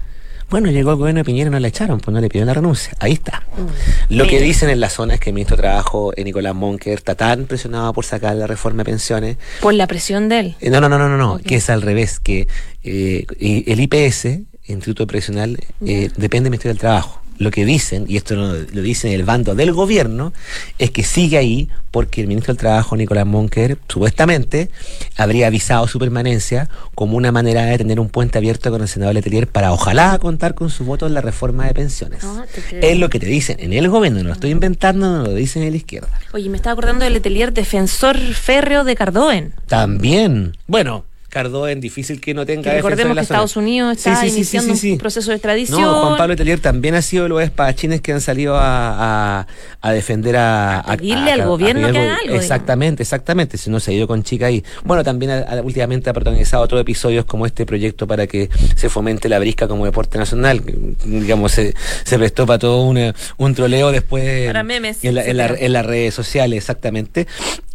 bueno, 0.48 0.70
llegó 0.70 0.92
el 0.92 0.96
gobierno 0.96 1.20
de 1.20 1.24
Piñera 1.24 1.48
y 1.48 1.50
no 1.50 1.58
la 1.58 1.68
echaron, 1.68 1.98
pues 2.00 2.14
no 2.14 2.20
le 2.20 2.28
pidieron 2.28 2.46
la 2.46 2.54
renuncia. 2.54 2.92
Ahí 3.00 3.12
está. 3.12 3.42
Mm. 3.56 4.14
Lo 4.14 4.26
que 4.26 4.40
dicen 4.40 4.70
en 4.70 4.80
la 4.80 4.88
zona 4.88 5.14
es 5.14 5.20
que 5.20 5.30
el 5.30 5.34
ministro 5.34 5.56
de 5.56 5.62
Trabajo, 5.62 6.12
eh, 6.16 6.22
Nicolás 6.24 6.54
Monker, 6.54 6.94
está 6.94 7.14
tan 7.14 7.46
presionado 7.46 7.92
por 7.92 8.04
sacar 8.04 8.36
la 8.36 8.46
reforma 8.46 8.78
de 8.78 8.90
pensiones. 8.90 9.36
¿Por 9.60 9.74
la 9.74 9.86
presión 9.86 10.28
de 10.28 10.40
él? 10.40 10.56
Eh, 10.60 10.70
no, 10.70 10.80
no, 10.80 10.88
no, 10.88 10.98
no, 10.98 11.16
no, 11.16 11.38
que 11.38 11.56
es 11.56 11.68
al 11.68 11.82
revés, 11.82 12.20
que 12.20 12.46
eh, 12.84 13.26
el 13.38 13.80
IPS, 13.80 14.40
Instituto 14.68 15.06
Previsional, 15.06 15.58
depende 15.80 16.28
del 16.28 16.50
Ministerio 16.50 16.74
del 16.74 16.80
Trabajo 16.80 17.22
lo 17.38 17.50
que 17.50 17.64
dicen, 17.64 18.04
y 18.08 18.16
esto 18.16 18.34
lo, 18.34 18.54
dicen 18.54 19.12
el 19.12 19.24
bando 19.24 19.54
del 19.54 19.72
gobierno, 19.72 20.32
es 20.78 20.90
que 20.90 21.02
sigue 21.02 21.38
ahí 21.38 21.68
porque 21.90 22.20
el 22.20 22.26
ministro 22.26 22.52
del 22.52 22.60
Trabajo, 22.60 22.96
Nicolás 22.96 23.26
Monker, 23.26 23.78
supuestamente 23.88 24.70
habría 25.16 25.46
avisado 25.46 25.88
su 25.88 25.98
permanencia 25.98 26.68
como 26.94 27.16
una 27.16 27.32
manera 27.32 27.64
de 27.64 27.78
tener 27.78 28.00
un 28.00 28.08
puente 28.08 28.36
abierto 28.38 28.70
con 28.70 28.82
el 28.82 28.88
senador 28.88 29.14
Letelier 29.14 29.46
para 29.46 29.72
ojalá 29.72 30.18
contar 30.18 30.54
con 30.54 30.68
su 30.68 30.84
voto 30.84 31.06
en 31.06 31.14
la 31.14 31.22
reforma 31.22 31.66
de 31.66 31.74
pensiones. 31.74 32.22
Ah, 32.22 32.44
es 32.80 32.98
lo 32.98 33.08
que 33.08 33.18
te 33.18 33.26
dicen 33.26 33.56
en 33.60 33.72
el 33.72 33.88
gobierno, 33.88 34.18
no 34.18 34.28
lo 34.28 34.34
estoy 34.34 34.50
inventando, 34.50 35.10
no 35.10 35.22
lo 35.22 35.34
dicen 35.34 35.62
en 35.62 35.70
la 35.70 35.76
izquierda. 35.76 36.08
Oye, 36.32 36.50
me 36.50 36.56
estaba 36.56 36.72
acordando 36.72 37.04
del 37.04 37.14
Letelier, 37.14 37.52
defensor 37.52 38.18
férreo 38.18 38.84
de 38.84 38.94
Cardoen. 38.94 39.54
También. 39.66 40.56
Bueno, 40.66 41.04
Cardoen, 41.36 41.82
difícil 41.82 42.18
que 42.18 42.32
no 42.32 42.46
tenga. 42.46 42.72
recordemos 42.72 43.14
que 43.14 43.20
Estados 43.20 43.56
Unidos 43.58 43.98
está 43.98 44.26
iniciando 44.26 44.72
un 44.72 44.96
proceso 44.96 45.28
de 45.28 45.36
extradición. 45.36 45.82
No, 45.82 46.06
Juan 46.06 46.16
Pablo 46.16 46.34
Telier 46.34 46.60
también 46.60 46.94
ha 46.94 47.02
sido 47.02 47.28
los 47.28 47.42
espadachines 47.42 48.00
que 48.00 48.14
han 48.14 48.22
salido 48.22 48.56
a, 48.56 49.46
a, 49.82 49.92
defender 49.92 50.36
a. 50.36 50.80
A 50.80 50.96
pedirle 50.96 51.32
al 51.32 51.44
gobierno 51.44 51.92
que 51.92 51.98
haga 51.98 52.16
algo. 52.24 52.36
Exactamente, 52.36 53.02
exactamente. 53.02 53.58
Si 53.58 53.68
no 53.68 53.80
se 53.80 53.90
ha 53.90 53.94
ido 53.94 54.06
con 54.06 54.22
chica 54.22 54.46
ahí. 54.46 54.64
Bueno, 54.84 55.04
también 55.04 55.44
últimamente 55.62 56.08
ha 56.08 56.14
protagonizado 56.14 56.62
otros 56.62 56.80
episodios 56.80 57.26
como 57.26 57.44
este 57.44 57.66
proyecto 57.66 58.06
para 58.06 58.26
que 58.26 58.48
se 58.74 58.88
fomente 58.88 59.28
la 59.28 59.38
brisca 59.38 59.68
como 59.68 59.84
deporte 59.84 60.16
nacional. 60.16 60.62
Digamos, 61.04 61.52
se, 61.52 61.74
se 62.04 62.16
prestó 62.16 62.46
para 62.46 62.60
todo 62.60 62.82
un, 62.84 63.12
un 63.36 63.54
troleo 63.54 63.92
después. 63.92 64.46
Para 64.46 64.62
memes. 64.62 65.04
En, 65.04 65.18
en 65.18 65.72
las 65.74 65.84
redes 65.84 66.14
sociales, 66.14 66.56
exactamente. 66.56 67.26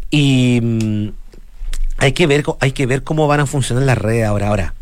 Y 0.09 0.59
mm, 0.61 1.09
hay 2.01 2.13
que 2.13 2.25
ver, 2.25 3.03
cómo 3.03 3.27
van 3.27 3.41
a 3.41 3.45
funcionar 3.45 3.83
las 3.83 3.97
redes 3.97 4.25
ahora. 4.25 4.47
Ahora, 4.47 4.73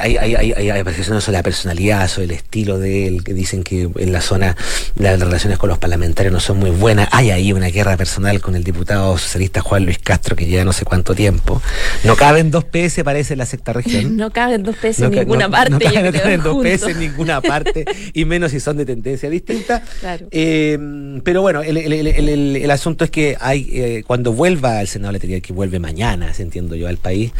hay, 0.00 0.16
hay, 0.16 0.34
hay, 0.34 0.52
hay, 0.52 0.70
apreciaciones 0.70 1.24
sobre 1.24 1.38
la 1.38 1.42
personalidad, 1.42 2.08
sobre 2.08 2.26
el 2.26 2.30
estilo 2.32 2.78
de 2.78 3.06
él, 3.06 3.24
que 3.24 3.34
dicen 3.34 3.62
que 3.62 3.88
en 3.96 4.12
la 4.12 4.20
zona 4.20 4.56
las 4.96 5.18
relaciones 5.18 5.58
con 5.58 5.68
los 5.68 5.78
parlamentarios 5.78 6.32
no 6.32 6.40
son 6.40 6.58
muy 6.58 6.70
buenas. 6.70 7.08
Hay 7.12 7.30
ahí 7.30 7.52
una 7.52 7.68
guerra 7.68 7.96
personal 7.96 8.40
con 8.40 8.54
el 8.54 8.64
diputado 8.64 9.16
socialista 9.18 9.60
Juan 9.60 9.84
Luis 9.84 9.98
Castro, 9.98 10.36
que 10.36 10.46
lleva 10.46 10.64
no 10.64 10.72
sé 10.72 10.84
cuánto 10.84 11.14
tiempo. 11.14 11.62
No 12.04 12.16
caben 12.16 12.50
dos 12.50 12.64
PS, 12.64 13.02
parece, 13.04 13.34
en 13.34 13.38
la 13.38 13.46
sexta 13.46 13.72
región. 13.72 14.16
No 14.20 14.30
caben 14.30 14.62
dos 14.62 14.76
PS 14.76 15.00
en 15.00 15.12
ninguna 15.12 15.48
parte. 15.48 15.84
No, 15.84 16.12
caben, 16.12 16.42
dos 16.44 16.62
PS 16.62 16.88
en 16.88 17.00
ninguna 17.00 17.40
parte, 17.40 17.86
y 18.12 18.24
menos 18.26 18.50
si 18.50 18.60
son 18.60 18.76
de 18.76 18.84
tendencia 18.84 19.30
distinta. 19.30 19.82
Eh, 20.30 20.78
pero 21.24 21.40
bueno, 21.40 21.62
el, 21.62 21.76
el, 21.76 22.06
el, 22.06 22.56
el, 22.56 22.70
asunto 22.70 23.04
es 23.04 23.10
que 23.10 23.36
hay 23.40 23.68
eh, 23.72 24.04
cuando 24.06 24.32
vuelva 24.32 24.80
el 24.80 24.88
Senado, 24.88 25.12
le 25.12 25.20
tenía 25.20 25.40
que 25.40 25.52
vuelve 25.52 25.78
mañana, 25.78 26.34
se 26.34 26.42
entiendo 26.42 26.76
yo, 26.76 26.88
al 26.88 26.98
país. 26.98 27.32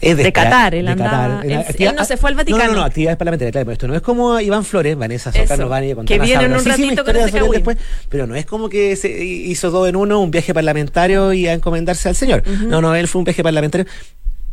Es 0.00 0.16
de, 0.16 0.32
Qatar, 0.32 0.74
el 0.74 0.86
de 0.86 0.96
Qatar 0.96 1.46
él, 1.46 1.94
no 1.96 2.04
se 2.04 2.16
fue 2.16 2.30
al 2.30 2.36
Vaticano. 2.36 2.64
No, 2.64 2.72
no, 2.72 2.78
no, 2.80 2.84
actividades 2.84 3.16
parlamentarias, 3.16 3.52
claro, 3.52 3.66
pero 3.66 3.72
esto 3.72 3.88
no 3.88 3.94
es 3.94 4.02
como 4.02 4.40
Iván 4.40 4.64
Flores, 4.64 4.96
Vanessa 4.96 5.32
Soca 5.32 5.56
nos 5.56 5.68
van 5.68 5.84
a 5.84 6.04
Que 6.04 6.18
viene 6.18 6.44
en 6.44 6.52
un 6.52 6.64
ratito 6.64 7.04
con 7.04 7.16
ese 7.16 7.40
después, 7.40 7.78
Pero 8.08 8.26
no 8.26 8.34
es 8.34 8.46
como 8.46 8.68
que 8.68 8.96
se 8.96 9.10
hizo 9.24 9.70
dos 9.70 9.88
en 9.88 9.96
uno, 9.96 10.20
un 10.20 10.30
viaje 10.30 10.52
parlamentario 10.52 11.32
y 11.32 11.46
a 11.46 11.52
encomendarse 11.52 12.08
al 12.08 12.16
Señor. 12.16 12.42
No, 12.46 12.80
no, 12.80 12.94
él 12.94 13.08
fue 13.08 13.20
un 13.20 13.24
viaje 13.24 13.42
parlamentario 13.42 13.86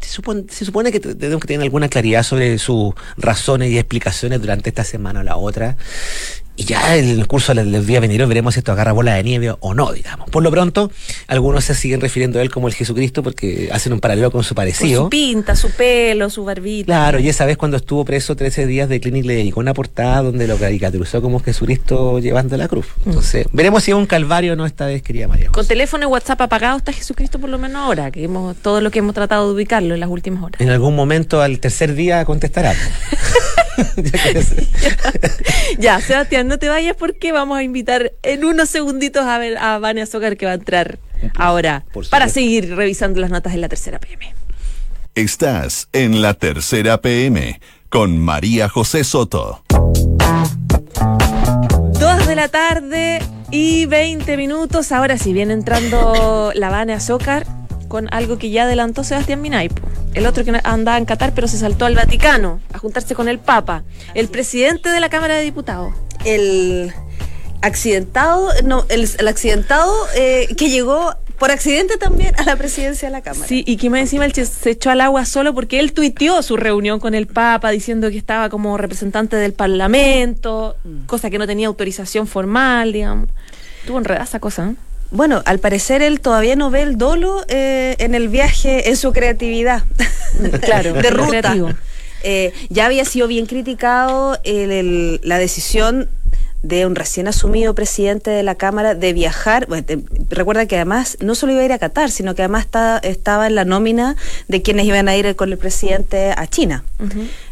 se 0.01 0.09
supone, 0.09 0.45
se 0.49 0.65
supone 0.65 0.91
que 0.91 0.99
tenemos 0.99 1.39
que 1.39 1.47
tener 1.47 1.61
alguna 1.61 1.87
claridad 1.87 2.23
sobre 2.23 2.57
sus 2.57 2.93
razones 3.17 3.71
y 3.71 3.77
explicaciones 3.77 4.41
durante 4.41 4.69
esta 4.69 4.83
semana 4.83 5.21
o 5.21 5.23
la 5.23 5.37
otra. 5.37 5.77
Y 6.61 6.63
ya 6.63 6.95
en 6.95 7.09
el 7.09 7.25
curso 7.25 7.55
del 7.55 7.87
día 7.87 7.99
venidero 7.99 8.27
veremos 8.27 8.53
si 8.53 8.59
esto 8.59 8.71
agarra 8.71 8.91
bola 8.91 9.15
de 9.15 9.23
nieve 9.23 9.51
o 9.59 9.73
no, 9.73 9.91
digamos. 9.91 10.29
Por 10.29 10.43
lo 10.43 10.51
pronto, 10.51 10.91
algunos 11.25 11.63
se 11.63 11.73
siguen 11.73 12.01
refiriendo 12.01 12.37
a 12.37 12.43
él 12.43 12.51
como 12.51 12.67
el 12.67 12.75
Jesucristo 12.75 13.23
porque 13.23 13.69
hacen 13.71 13.93
un 13.93 13.99
paralelo 13.99 14.29
con 14.29 14.43
su 14.43 14.53
parecido. 14.53 15.05
su 15.05 15.09
pinta, 15.09 15.55
su 15.55 15.71
pelo, 15.71 16.29
su 16.29 16.45
barbita. 16.45 16.85
Claro, 16.85 17.19
y 17.19 17.29
esa 17.29 17.45
vez 17.45 17.57
cuando 17.57 17.77
estuvo 17.77 18.05
preso 18.05 18.35
13 18.35 18.67
días 18.67 18.87
de 18.89 18.99
clínica 18.99 19.27
le 19.29 19.35
dedicó 19.37 19.59
una 19.59 19.73
portada 19.73 20.21
donde 20.21 20.45
lo 20.45 20.57
caricaturizó 20.57 21.19
como 21.19 21.39
Jesucristo 21.39 22.19
llevando 22.19 22.55
la 22.57 22.67
cruz. 22.67 22.85
Mm. 23.05 23.09
Entonces, 23.09 23.47
veremos 23.51 23.83
si 23.83 23.89
es 23.89 23.97
un 23.97 24.05
calvario 24.05 24.53
o 24.53 24.55
no 24.55 24.67
esta 24.67 24.85
vez, 24.85 25.01
querida 25.01 25.27
María. 25.27 25.49
Con 25.49 25.65
teléfono 25.65 26.03
y 26.03 26.05
WhatsApp 26.05 26.41
apagado 26.41 26.77
está 26.77 26.93
Jesucristo 26.93 27.39
por 27.39 27.49
lo 27.49 27.57
menos 27.57 27.77
ahora, 27.77 28.11
que 28.11 28.23
hemos, 28.23 28.55
todo 28.57 28.81
lo 28.81 28.91
que 28.91 28.99
hemos 28.99 29.15
tratado 29.15 29.47
de 29.47 29.55
ubicarlo 29.55 29.95
en 29.95 29.99
las 29.99 30.09
últimas 30.11 30.43
horas. 30.43 30.61
En 30.61 30.69
algún 30.69 30.95
momento 30.95 31.41
al 31.41 31.59
tercer 31.59 31.95
día 31.95 32.23
contestará. 32.23 32.75
ya, 35.79 35.99
Sebastián, 36.01 36.47
no 36.47 36.57
te 36.59 36.69
vayas 36.69 36.95
porque 36.95 37.31
vamos 37.31 37.57
a 37.57 37.63
invitar 37.63 38.13
en 38.23 38.45
unos 38.45 38.69
segunditos 38.69 39.25
a 39.25 39.37
ver 39.37 39.57
a 39.57 39.79
Vania 39.79 40.05
Zócar 40.05 40.37
que 40.37 40.45
va 40.45 40.51
a 40.51 40.55
entrar 40.55 40.99
ahora 41.35 41.83
para 42.09 42.29
seguir 42.29 42.75
revisando 42.75 43.21
las 43.21 43.29
notas 43.29 43.53
en 43.53 43.61
la 43.61 43.69
tercera 43.69 43.99
PM. 43.99 44.33
Estás 45.15 45.87
en 45.91 46.21
la 46.21 46.33
tercera 46.33 47.01
PM 47.01 47.59
con 47.89 48.17
María 48.17 48.69
José 48.69 49.03
Soto. 49.03 49.63
Dos 51.99 52.27
de 52.27 52.35
la 52.35 52.47
tarde 52.47 53.21
y 53.51 53.85
20 53.85 54.37
minutos. 54.37 54.91
Ahora 54.91 55.17
sí 55.17 55.33
viene 55.33 55.53
entrando 55.53 56.51
la 56.55 56.69
Vania 56.69 56.99
Zócar 56.99 57.45
con 57.91 58.07
algo 58.13 58.37
que 58.37 58.49
ya 58.49 58.63
adelantó 58.63 59.03
Sebastián 59.03 59.41
Minay. 59.41 59.69
El 60.13 60.25
otro 60.25 60.45
que 60.45 60.57
andaba 60.63 60.97
en 60.97 61.03
Qatar, 61.03 61.33
pero 61.35 61.49
se 61.49 61.57
saltó 61.57 61.83
al 61.83 61.93
Vaticano 61.93 62.61
a 62.71 62.77
juntarse 62.77 63.15
con 63.15 63.27
el 63.27 63.37
Papa, 63.37 63.83
el 64.13 64.29
presidente 64.29 64.87
de 64.87 65.01
la 65.01 65.09
Cámara 65.09 65.35
de 65.35 65.43
Diputados. 65.43 65.93
El 66.23 66.93
accidentado, 67.61 68.47
no, 68.63 68.85
el, 68.87 69.27
accidentado 69.27 69.93
eh, 70.15 70.47
que 70.55 70.69
llegó 70.69 71.13
por 71.37 71.51
accidente 71.51 71.97
también 71.97 72.33
a 72.37 72.43
la 72.43 72.55
presidencia 72.55 73.09
de 73.09 73.11
la 73.11 73.21
Cámara. 73.21 73.45
Sí, 73.45 73.61
y 73.67 73.75
que 73.75 73.89
más 73.89 73.99
encima 73.99 74.23
él 74.23 74.33
se 74.33 74.69
echó 74.69 74.89
al 74.89 75.01
agua 75.01 75.25
solo 75.25 75.53
porque 75.53 75.81
él 75.81 75.91
tuiteó 75.91 76.41
su 76.43 76.55
reunión 76.55 77.01
con 77.01 77.13
el 77.13 77.27
Papa 77.27 77.71
diciendo 77.71 78.09
que 78.09 78.17
estaba 78.17 78.47
como 78.47 78.77
representante 78.77 79.35
del 79.35 79.51
Parlamento, 79.51 80.77
mm. 80.85 81.07
cosa 81.07 81.29
que 81.29 81.37
no 81.37 81.45
tenía 81.45 81.67
autorización 81.67 82.25
formal, 82.25 82.93
digamos. 82.93 83.27
Tuvo 83.85 83.97
enredada 83.97 84.23
esa 84.23 84.39
cosa, 84.39 84.69
¿eh? 84.69 84.75
Bueno, 85.11 85.41
al 85.45 85.59
parecer 85.59 86.01
él 86.01 86.21
todavía 86.21 86.55
no 86.55 86.71
ve 86.71 86.81
el 86.81 86.97
dolo 86.97 87.43
eh, 87.49 87.95
en 87.99 88.15
el 88.15 88.29
viaje, 88.29 88.89
en 88.89 88.97
su 88.97 89.11
creatividad. 89.11 89.83
claro, 90.61 90.93
de 90.93 91.09
ruta. 91.09 91.55
Eh, 92.23 92.53
ya 92.69 92.85
había 92.85 93.03
sido 93.03 93.27
bien 93.27 93.45
criticado 93.45 94.39
la 94.43 95.37
decisión 95.37 96.07
de 96.63 96.85
un 96.85 96.95
recién 96.95 97.27
asumido 97.27 97.73
presidente 97.73 98.29
de 98.29 98.43
la 98.43 98.55
Cámara 98.55 98.93
de 98.93 99.13
viajar. 99.13 99.67
recuerda 100.29 100.65
que 100.65 100.75
además 100.75 101.17
no 101.19 101.35
solo 101.35 101.53
iba 101.53 101.61
a 101.61 101.65
ir 101.65 101.73
a 101.73 101.79
Qatar, 101.79 102.11
sino 102.11 102.35
que 102.35 102.43
además 102.43 102.67
estaba 103.01 103.47
en 103.47 103.55
la 103.55 103.65
nómina 103.65 104.15
de 104.47 104.61
quienes 104.61 104.85
iban 104.85 105.07
a 105.07 105.15
ir 105.15 105.35
con 105.35 105.51
el 105.51 105.57
presidente 105.57 106.33
a 106.35 106.47
China. 106.47 106.83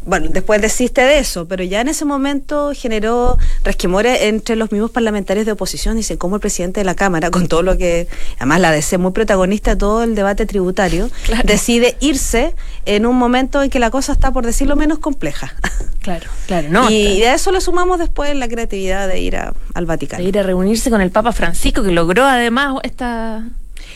Bueno, 0.09 0.27
después 0.31 0.59
desiste 0.59 1.01
de 1.01 1.19
eso, 1.19 1.47
pero 1.47 1.63
ya 1.63 1.81
en 1.81 1.87
ese 1.87 2.03
momento 2.03 2.71
generó 2.75 3.37
resquemores 3.63 4.23
entre 4.23 4.55
los 4.55 4.71
mismos 4.71 4.89
parlamentarios 4.89 5.45
de 5.45 5.51
oposición. 5.51 5.95
Dicen, 5.95 6.17
cómo 6.17 6.37
el 6.37 6.41
presidente 6.41 6.79
de 6.79 6.83
la 6.83 6.95
Cámara, 6.95 7.29
con 7.29 7.47
todo 7.47 7.61
lo 7.61 7.77
que, 7.77 8.07
además 8.37 8.59
la 8.59 8.71
DC 8.71 8.97
muy 8.97 9.11
protagonista 9.11 9.71
de 9.71 9.77
todo 9.77 10.01
el 10.01 10.15
debate 10.15 10.47
tributario, 10.47 11.11
decide 11.45 11.95
irse 11.99 12.55
en 12.85 13.05
un 13.05 13.17
momento 13.17 13.61
en 13.61 13.69
que 13.69 13.77
la 13.77 13.91
cosa 13.91 14.13
está, 14.13 14.31
por 14.31 14.45
decirlo 14.45 14.75
menos, 14.75 14.99
compleja. 14.99 15.53
Claro, 15.99 16.29
claro, 16.47 16.69
no. 16.69 16.89
Y 16.89 17.21
a 17.23 17.35
eso 17.35 17.51
le 17.51 17.59
sumamos 17.59 17.99
después 17.99 18.33
la 18.33 18.47
creatividad 18.47 19.07
de 19.09 19.19
ir 19.19 19.35
al 19.35 19.85
Vaticano. 19.85 20.23
De 20.23 20.29
ir 20.29 20.39
a 20.39 20.43
reunirse 20.43 20.89
con 20.89 21.01
el 21.01 21.11
Papa 21.11 21.33
Francisco, 21.33 21.83
que 21.83 21.91
logró 21.91 22.23
además 22.23 22.75
esta 22.83 23.43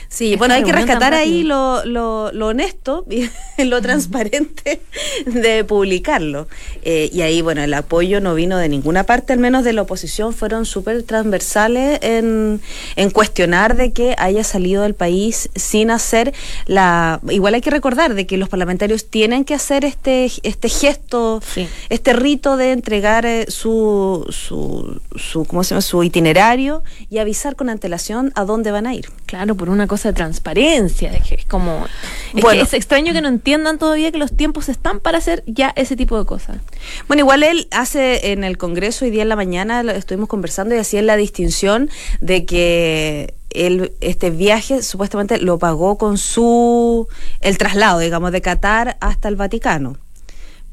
Sí, 0.09 0.35
bueno, 0.35 0.53
hay 0.53 0.63
que 0.63 0.71
rescatar 0.71 1.13
ahí 1.13 1.43
lo, 1.43 1.83
lo, 1.85 2.31
lo, 2.31 2.47
honesto 2.47 3.05
y 3.09 3.29
lo 3.63 3.81
transparente 3.81 4.81
de 5.25 5.63
publicarlo. 5.63 6.47
Eh, 6.83 7.09
y 7.11 7.21
ahí, 7.21 7.41
bueno, 7.41 7.63
el 7.63 7.73
apoyo 7.73 8.21
no 8.21 8.35
vino 8.35 8.57
de 8.57 8.69
ninguna 8.69 9.05
parte, 9.05 9.33
al 9.33 9.39
menos 9.39 9.63
de 9.63 9.73
la 9.73 9.81
oposición, 9.81 10.33
fueron 10.33 10.65
súper 10.65 11.03
transversales 11.03 11.99
en, 12.01 12.61
en 12.95 13.09
cuestionar 13.09 13.75
de 13.75 13.91
que 13.91 14.15
haya 14.17 14.43
salido 14.43 14.83
del 14.83 14.93
país 14.93 15.49
sin 15.55 15.91
hacer 15.91 16.33
la... 16.65 17.19
Igual 17.29 17.55
hay 17.55 17.61
que 17.61 17.71
recordar 17.71 18.13
de 18.13 18.27
que 18.27 18.37
los 18.37 18.49
parlamentarios 18.49 19.09
tienen 19.09 19.45
que 19.45 19.53
hacer 19.53 19.85
este, 19.85 20.31
este 20.43 20.69
gesto, 20.69 21.41
este 21.89 22.13
rito 22.13 22.57
de 22.57 22.71
entregar 22.71 23.25
eh, 23.25 23.45
su, 23.49 24.25
su, 24.29 25.01
su, 25.15 25.45
¿cómo 25.45 25.63
se 25.63 25.71
llama? 25.71 25.81
su 25.81 26.03
itinerario 26.03 26.83
y 27.09 27.17
avisar 27.17 27.55
con 27.55 27.69
antelación 27.69 28.31
a 28.35 28.45
dónde 28.45 28.71
van 28.71 28.87
a 28.87 28.93
ir. 28.93 29.09
Claro, 29.25 29.55
por 29.55 29.69
una 29.73 29.87
cosa 29.87 30.09
de 30.09 30.13
transparencia. 30.13 31.11
Es 31.11 31.45
como. 31.45 31.85
bueno, 32.33 32.63
es 32.63 32.73
extraño 32.73 33.13
que 33.13 33.21
no 33.21 33.27
entiendan 33.27 33.77
todavía 33.77 34.11
que 34.11 34.17
los 34.17 34.35
tiempos 34.35 34.69
están 34.69 34.99
para 34.99 35.17
hacer 35.17 35.43
ya 35.45 35.73
ese 35.75 35.95
tipo 35.95 36.17
de 36.17 36.25
cosas. 36.25 36.57
Bueno, 37.07 37.21
igual 37.21 37.43
él 37.43 37.67
hace 37.71 38.31
en 38.31 38.43
el 38.43 38.57
Congreso 38.57 39.05
hoy 39.05 39.11
día 39.11 39.23
en 39.23 39.29
la 39.29 39.35
mañana, 39.35 39.81
estuvimos 39.91 40.29
conversando 40.29 40.75
y 40.75 40.77
hacía 40.77 41.01
la 41.01 41.17
distinción 41.17 41.89
de 42.21 42.45
que 42.45 43.33
él, 43.49 43.91
este 44.01 44.29
viaje 44.29 44.81
supuestamente 44.81 45.37
lo 45.37 45.59
pagó 45.59 45.97
con 45.97 46.17
su. 46.17 47.07
el 47.41 47.57
traslado, 47.57 47.99
digamos, 47.99 48.31
de 48.31 48.41
Qatar 48.41 48.97
hasta 48.99 49.27
el 49.27 49.35
Vaticano 49.35 49.97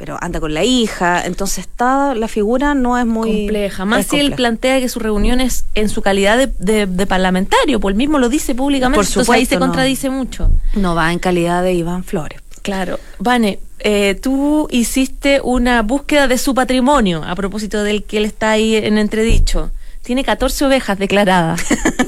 pero 0.01 0.17
anda 0.19 0.41
con 0.41 0.55
la 0.55 0.65
hija, 0.65 1.27
entonces 1.27 1.59
está, 1.59 2.15
la 2.15 2.27
figura 2.27 2.73
no 2.73 2.97
es 2.97 3.05
muy 3.05 3.31
compleja. 3.31 3.85
Más 3.85 4.07
si 4.07 4.19
él 4.19 4.33
plantea 4.33 4.81
que 4.81 4.89
su 4.89 4.99
reunión 4.99 5.43
es 5.43 5.67
en 5.75 5.91
su 5.91 6.01
calidad 6.01 6.39
de, 6.39 6.87
de, 6.87 7.07
parlamentario, 7.07 7.79
pues 7.81 7.93
él 7.93 7.99
mismo 7.99 8.19
lo 8.19 8.31
dice 8.31 8.55
públicamente, 8.55 8.97
Por 8.97 9.05
supuesto, 9.05 9.33
ahí 9.33 9.45
se 9.45 9.59
contradice 9.59 10.09
mucho. 10.09 10.51
No 10.75 10.95
va 10.95 11.13
en 11.13 11.19
calidad 11.19 11.63
de 11.63 11.75
Iván 11.75 12.03
Flores. 12.03 12.41
Claro. 12.63 12.99
Vane, 13.19 13.59
eh, 13.81 14.19
tú 14.23 14.69
hiciste 14.71 15.43
una 15.45 15.83
búsqueda 15.83 16.29
de 16.29 16.39
su 16.39 16.55
patrimonio 16.55 17.23
a 17.23 17.35
propósito 17.35 17.83
del 17.83 18.05
que 18.05 18.17
él 18.17 18.25
está 18.25 18.53
ahí 18.53 18.77
en 18.77 18.97
entredicho. 18.97 19.71
Tiene 20.03 20.25
14 20.25 20.65
ovejas 20.65 20.99
declaradas. 20.99 21.63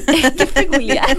Qué 0.35 0.47
peculiar. 0.47 1.15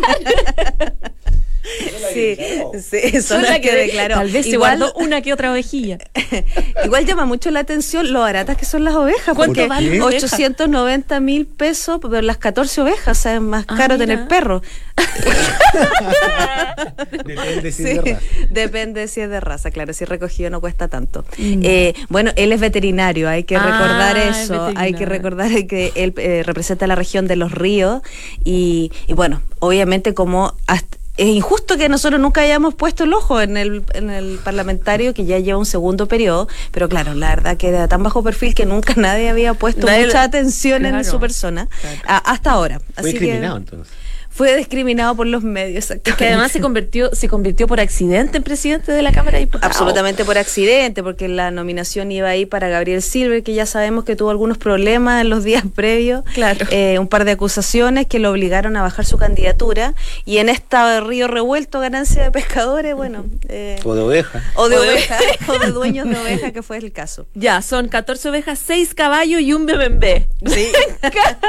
Sí, 2.12 2.36
sí, 2.80 3.22
son 3.22 3.42
las 3.42 3.58
que, 3.60 3.74
declaró. 3.74 4.16
Tal 4.16 4.30
vez 4.30 4.46
Igual, 4.46 4.78
se 4.78 4.80
guardó 4.80 4.98
una 4.98 5.22
que 5.22 5.32
otra 5.32 5.50
ovejilla. 5.50 5.98
Igual 6.84 7.06
llama 7.06 7.24
mucho 7.24 7.50
la 7.50 7.60
atención 7.60 8.12
lo 8.12 8.20
baratas 8.20 8.56
que 8.56 8.66
son 8.66 8.84
las 8.84 8.94
ovejas. 8.94 9.34
Porque 9.34 9.66
890 9.66 11.20
mil 11.20 11.46
pesos 11.46 12.00
por 12.00 12.22
las 12.22 12.36
14 12.36 12.82
ovejas. 12.82 13.18
O 13.18 13.22
sea, 13.22 13.34
es 13.36 13.40
más 13.40 13.64
ah, 13.68 13.76
caro 13.76 13.96
tener 13.96 14.28
perro. 14.28 14.62
depende 17.24 17.72
si 17.72 17.88
es 17.88 18.04
de 18.04 18.12
raza. 18.12 18.26
Depende 18.50 19.08
si 19.08 19.20
es 19.22 19.30
de 19.30 19.40
raza, 19.40 19.70
claro. 19.70 19.92
Si 19.94 20.04
recogido 20.04 20.50
no 20.50 20.60
cuesta 20.60 20.88
tanto. 20.88 21.24
Mm. 21.38 21.60
Eh, 21.62 21.94
bueno, 22.10 22.30
él 22.36 22.52
es 22.52 22.60
veterinario, 22.60 23.28
hay 23.28 23.44
que 23.44 23.58
recordar 23.58 24.18
ah, 24.18 24.28
eso. 24.28 24.70
Hay 24.76 24.92
que 24.92 25.06
recordar 25.06 25.50
que 25.66 25.92
él 25.94 26.12
eh, 26.18 26.42
representa 26.44 26.86
la 26.86 26.94
región 26.94 27.26
de 27.26 27.36
los 27.36 27.52
ríos. 27.52 28.02
Y, 28.44 28.92
y 29.06 29.14
bueno, 29.14 29.40
obviamente 29.60 30.12
como 30.12 30.54
hasta 30.66 30.98
es 31.16 31.28
injusto 31.28 31.76
que 31.76 31.88
nosotros 31.88 32.20
nunca 32.20 32.40
hayamos 32.40 32.74
puesto 32.74 33.04
el 33.04 33.12
ojo 33.12 33.40
en 33.40 33.56
el, 33.56 33.84
en 33.94 34.10
el 34.10 34.38
parlamentario 34.42 35.14
que 35.14 35.24
ya 35.24 35.38
lleva 35.38 35.58
un 35.58 35.66
segundo 35.66 36.08
periodo, 36.08 36.48
pero 36.72 36.88
claro, 36.88 37.14
la 37.14 37.28
verdad 37.28 37.56
que 37.56 37.68
era 37.68 37.86
tan 37.88 38.02
bajo 38.02 38.22
perfil 38.22 38.54
que 38.54 38.66
nunca 38.66 38.94
nadie 38.96 39.28
había 39.28 39.54
puesto 39.54 39.86
mucha 39.86 40.22
atención 40.22 40.84
en 40.86 41.04
su 41.04 41.20
persona 41.20 41.68
hasta 42.04 42.50
ahora. 42.50 42.80
Fue 42.96 43.10
Así 43.10 43.18
entonces 43.28 44.03
fue 44.34 44.56
discriminado 44.56 45.14
por 45.14 45.28
los 45.28 45.44
medios. 45.44 45.92
que 46.02 46.26
además 46.26 46.50
se 46.50 46.60
convirtió, 46.60 47.14
se 47.14 47.28
convirtió 47.28 47.68
por 47.68 47.78
accidente 47.78 48.38
en 48.38 48.42
presidente 48.42 48.90
de 48.90 49.00
la 49.00 49.12
Cámara 49.12 49.38
de 49.38 49.44
Diputados. 49.44 49.64
Absolutamente 49.64 50.24
por 50.24 50.38
accidente, 50.38 51.04
porque 51.04 51.28
la 51.28 51.52
nominación 51.52 52.10
iba 52.10 52.28
ahí 52.28 52.44
para 52.44 52.68
Gabriel 52.68 53.00
Silver, 53.00 53.44
que 53.44 53.54
ya 53.54 53.64
sabemos 53.64 54.02
que 54.02 54.16
tuvo 54.16 54.30
algunos 54.30 54.58
problemas 54.58 55.20
en 55.20 55.30
los 55.30 55.44
días 55.44 55.62
previos. 55.72 56.24
Claro. 56.34 56.66
Eh, 56.70 56.98
un 56.98 57.06
par 57.06 57.24
de 57.24 57.30
acusaciones 57.30 58.08
que 58.08 58.18
lo 58.18 58.32
obligaron 58.32 58.76
a 58.76 58.82
bajar 58.82 59.04
su 59.04 59.18
candidatura. 59.18 59.94
Y 60.24 60.38
en 60.38 60.48
esta 60.48 61.00
río 61.00 61.28
revuelto, 61.28 61.78
ganancia 61.78 62.24
de 62.24 62.32
pescadores, 62.32 62.96
bueno. 62.96 63.26
Eh, 63.48 63.78
o 63.84 63.94
de 63.94 64.02
ovejas. 64.02 64.42
O 64.56 64.68
de 64.68 64.78
ovejas, 64.78 65.22
o 65.46 65.58
de 65.60 65.70
dueños 65.70 66.08
de 66.08 66.18
ovejas, 66.18 66.50
que 66.50 66.64
fue 66.64 66.78
el 66.78 66.90
caso. 66.90 67.26
Ya, 67.34 67.62
son 67.62 67.86
14 67.86 68.30
ovejas, 68.30 68.58
6 68.66 68.94
caballos 68.94 69.40
y 69.42 69.52
un 69.52 69.64
BBB. 69.66 70.26
Sí. 70.44 70.72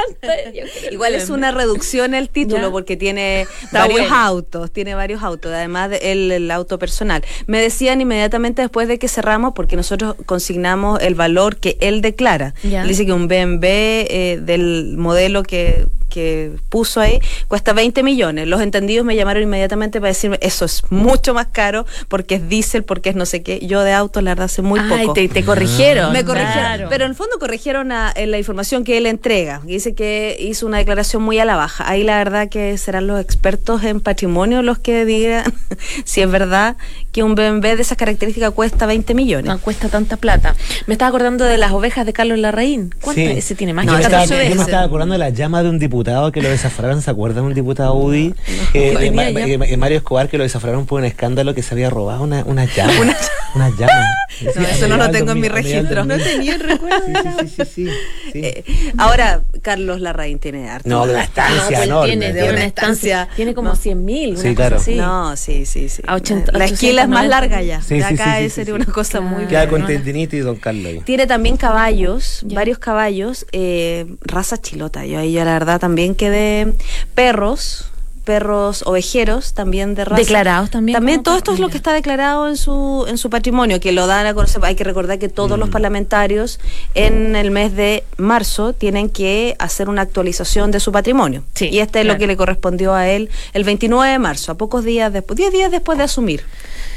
Igual 0.92 1.16
es 1.16 1.30
una 1.30 1.50
reducción 1.50 2.14
el 2.14 2.28
título 2.28 2.75
porque 2.76 2.98
tiene 2.98 3.46
varios 3.72 4.12
autos, 4.12 4.70
tiene 4.70 4.94
varios 4.94 5.22
autos, 5.22 5.50
además 5.50 5.88
del 5.88 6.30
el 6.30 6.50
auto 6.50 6.78
personal. 6.78 7.24
Me 7.46 7.58
decían 7.58 8.02
inmediatamente 8.02 8.60
después 8.60 8.86
de 8.86 8.98
que 8.98 9.08
cerramos, 9.08 9.54
porque 9.54 9.76
nosotros 9.76 10.14
consignamos 10.26 11.00
el 11.00 11.14
valor 11.14 11.56
que 11.56 11.78
él 11.80 12.02
declara. 12.02 12.52
dice 12.62 13.06
que 13.06 13.14
un 13.14 13.28
BMW 13.28 13.64
eh, 13.64 14.40
del 14.42 14.96
modelo 14.98 15.42
que 15.42 15.86
que 16.16 16.52
puso 16.70 17.02
ahí 17.02 17.20
cuesta 17.46 17.74
20 17.74 18.02
millones. 18.02 18.48
Los 18.48 18.62
entendidos 18.62 19.04
me 19.04 19.14
llamaron 19.16 19.42
inmediatamente 19.42 20.00
para 20.00 20.08
decirme, 20.08 20.38
eso 20.40 20.64
es 20.64 20.82
mucho 20.88 21.34
más 21.34 21.48
caro 21.48 21.84
porque 22.08 22.36
es 22.36 22.48
diésel, 22.48 22.84
porque 22.84 23.10
es 23.10 23.16
no 23.16 23.26
sé 23.26 23.42
qué. 23.42 23.58
Yo 23.66 23.82
de 23.82 23.92
autos, 23.92 24.22
la 24.22 24.30
verdad, 24.30 24.46
hace 24.46 24.62
muy 24.62 24.80
poco. 24.80 25.12
Te, 25.12 25.28
te 25.28 25.44
corrigieron. 25.44 26.14
Me 26.14 26.24
corrigieron. 26.24 26.88
Pero 26.88 27.04
en 27.04 27.10
el 27.10 27.16
fondo 27.16 27.38
corrigieron 27.38 27.92
en 27.92 28.30
la 28.30 28.38
información 28.38 28.82
que 28.82 28.96
él 28.96 29.04
entrega. 29.04 29.60
Dice 29.64 29.94
que 29.94 30.38
hizo 30.40 30.66
una 30.66 30.78
declaración 30.78 31.22
muy 31.22 31.38
a 31.38 31.44
la 31.44 31.56
baja. 31.56 31.86
Ahí 31.86 32.02
la 32.02 32.16
verdad 32.16 32.48
que 32.48 32.78
serán 32.78 33.06
los 33.06 33.20
expertos 33.20 33.84
en 33.84 34.00
patrimonio 34.00 34.62
los 34.62 34.78
que 34.78 35.04
digan 35.04 35.52
si 36.06 36.22
es 36.22 36.30
verdad 36.30 36.78
que 37.12 37.22
un 37.22 37.34
BMW 37.34 37.76
de 37.76 37.82
esas 37.82 37.98
características 37.98 38.52
cuesta 38.52 38.86
20 38.86 39.12
millones. 39.12 39.46
No 39.46 39.58
cuesta 39.58 39.90
tanta 39.90 40.16
plata. 40.16 40.56
Me 40.86 40.94
estaba 40.94 41.10
acordando 41.10 41.44
de 41.44 41.58
las 41.58 41.72
ovejas 41.72 42.06
de 42.06 42.14
Carlos 42.14 42.38
Larraín. 42.38 42.94
¿Cuánto 43.02 43.20
ese 43.20 43.54
tiene 43.54 43.74
más? 43.74 43.84
No, 43.84 43.92
yo, 43.92 43.98
estaba, 43.98 44.24
yo 44.24 44.54
me 44.54 44.62
estaba 44.62 44.84
acordando 44.84 45.12
de 45.12 45.18
la 45.18 45.28
llama 45.28 45.62
de 45.62 45.68
un 45.68 45.78
diputado 45.78 46.05
que 46.32 46.40
lo 46.42 46.48
desafraron, 46.48 47.02
¿se 47.02 47.10
acuerdan? 47.10 47.44
Un 47.44 47.54
diputado 47.54 47.94
UDI, 47.94 48.32
que, 48.72 49.76
Mario 49.76 49.96
Escobar, 49.98 50.28
que 50.28 50.38
lo 50.38 50.44
desafraron 50.44 50.86
por 50.86 51.00
un 51.00 51.06
escándalo 51.06 51.52
que 51.54 51.62
se 51.62 51.74
había 51.74 51.90
robado 51.90 52.22
una, 52.22 52.44
una 52.44 52.64
llama. 52.64 52.92
una, 53.54 53.70
llama. 53.70 53.92
No, 54.54 54.66
eso 54.66 54.86
no 54.86 54.98
lo 54.98 55.10
tengo 55.10 55.32
en 55.32 55.40
mi 55.40 55.48
registro. 55.48 56.04
No 56.04 56.18
tenía 56.18 56.58
recuerdo. 56.58 57.06
Sí, 57.06 57.12
sí, 57.40 57.48
sí, 57.48 57.64
sí, 57.64 57.90
sí. 58.32 58.40
Eh, 58.44 58.64
ahora, 58.98 59.40
Carlos 59.62 60.02
Larraín 60.02 60.38
tiene 60.38 60.68
harto. 60.68 60.86
No, 60.90 61.06
de 61.06 61.14
una 61.14 61.22
estancia 61.24 61.64
pues 61.78 61.80
enorme. 61.88 62.08
tiene, 62.08 62.32
de 62.34 62.42
una 62.42 62.52
una 62.52 62.64
estancia. 62.64 63.22
estancia. 63.22 63.34
Tiene 63.36 63.54
como 63.54 63.70
No. 63.70 63.76
100 63.76 64.04
mil. 64.04 64.36
Sí, 64.36 64.54
claro. 64.54 64.76
No, 64.96 65.36
sí, 65.36 65.64
sí, 65.64 65.88
sí. 65.88 66.02
A 66.06 66.16
80, 66.16 66.52
la 66.52 66.66
esquila 66.66 67.02
es 67.04 67.08
más 67.08 67.24
890. 67.24 67.28
larga 67.28 67.62
ya. 67.62 67.80
Sí, 67.80 67.94
de 67.94 68.00
sí, 68.06 68.14
acá 68.14 68.36
sí, 68.36 68.42
sí, 68.44 68.50
sería 68.50 68.74
sí, 68.74 68.82
una 68.82 68.92
cosa 68.92 69.22
muy 69.22 69.46
Queda 69.46 69.62
con 69.68 69.80
buena. 69.82 69.86
tendinite 69.86 70.36
y 70.36 70.40
don 70.40 70.56
Carlos. 70.56 71.02
Tiene 71.06 71.26
también 71.26 71.56
caballos, 71.56 72.42
varios 72.44 72.78
caballos, 72.78 73.46
eh, 73.52 74.04
raza 74.20 74.58
chilota. 74.60 75.06
Yo 75.06 75.18
ahí 75.18 75.32
ya 75.32 75.46
la 75.46 75.54
verdad 75.54 75.80
también 75.86 76.16
quedé 76.16 76.74
perros, 77.14 77.92
perros 78.24 78.82
ovejeros 78.86 79.54
también 79.54 79.94
de 79.94 80.04
raza. 80.04 80.20
Declarados 80.20 80.68
también 80.68 80.96
También 80.96 81.22
todo 81.22 81.36
esto 81.36 81.52
es 81.54 81.60
lo 81.60 81.68
que 81.68 81.76
está 81.76 81.92
declarado 81.92 82.48
en 82.48 82.56
su 82.56 83.06
en 83.08 83.18
su 83.18 83.30
patrimonio, 83.30 83.78
que 83.78 83.92
lo 83.92 84.08
dan 84.08 84.26
a 84.26 84.34
conocer. 84.34 84.60
Hay 84.64 84.74
que 84.74 84.82
recordar 84.82 85.20
que 85.20 85.28
todos 85.28 85.56
Mm. 85.56 85.60
los 85.60 85.68
parlamentarios 85.68 86.58
en 86.94 87.36
el 87.36 87.52
mes 87.52 87.76
de 87.76 88.02
marzo 88.16 88.72
tienen 88.72 89.10
que 89.10 89.54
hacer 89.60 89.88
una 89.88 90.02
actualización 90.02 90.72
de 90.72 90.80
su 90.80 90.90
patrimonio. 90.90 91.44
Sí, 91.54 91.68
y 91.68 91.78
este 91.78 92.00
es 92.00 92.04
claro. 92.04 92.16
lo 92.16 92.18
que 92.18 92.26
le 92.26 92.36
correspondió 92.36 92.94
a 92.94 93.06
él 93.06 93.30
el 93.52 93.62
29 93.62 94.10
de 94.10 94.18
marzo, 94.18 94.50
a 94.50 94.56
pocos 94.56 94.82
días 94.84 95.12
después, 95.12 95.36
10 95.36 95.52
días 95.52 95.70
después 95.70 95.96
de 95.98 96.02
asumir 96.04 96.42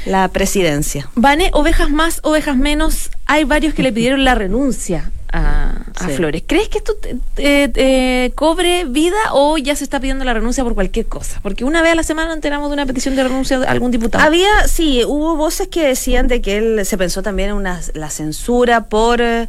la 0.04 0.26
presidencia. 0.28 1.08
Vane, 1.14 1.50
ovejas 1.52 1.90
más, 1.90 2.18
ovejas 2.24 2.56
menos. 2.56 3.10
Hay 3.26 3.44
varios 3.44 3.72
que 3.72 3.84
le 3.84 3.92
pidieron 3.92 4.24
la 4.24 4.34
renuncia 4.34 5.12
a, 5.32 5.72
a 5.96 6.08
Sí. 6.08 6.14
Flores. 6.14 6.42
¿Crees 6.46 6.68
que 6.68 6.78
esto 6.78 6.94
te- 6.96 7.16
te- 7.34 7.68
te 7.68 8.32
cobre 8.34 8.84
vida 8.86 9.16
o 9.32 9.58
ya 9.58 9.76
se 9.76 9.84
está 9.84 10.00
pidiendo 10.00 10.24
la 10.24 10.32
renuncia 10.34 10.64
por 10.64 10.74
cualquier 10.74 11.06
cosa? 11.06 11.40
Porque 11.42 11.64
una 11.64 11.82
vez 11.82 11.92
a 11.92 11.94
la 11.94 12.02
semana 12.02 12.32
enteramos 12.32 12.68
de 12.70 12.74
una 12.74 12.86
petición 12.86 13.16
de 13.16 13.22
renuncia 13.24 13.58
de 13.58 13.66
algún 13.66 13.90
diputado. 13.90 14.24
Había, 14.24 14.66
sí, 14.68 15.02
hubo 15.06 15.36
voces 15.36 15.68
que 15.68 15.86
decían 15.86 16.26
de 16.28 16.40
que 16.42 16.56
él 16.58 16.86
se 16.86 16.96
pensó 16.98 17.22
también 17.22 17.50
en 17.50 17.54
una, 17.56 17.80
la 17.94 18.10
censura 18.10 18.84
por, 18.86 19.20
eh, 19.20 19.48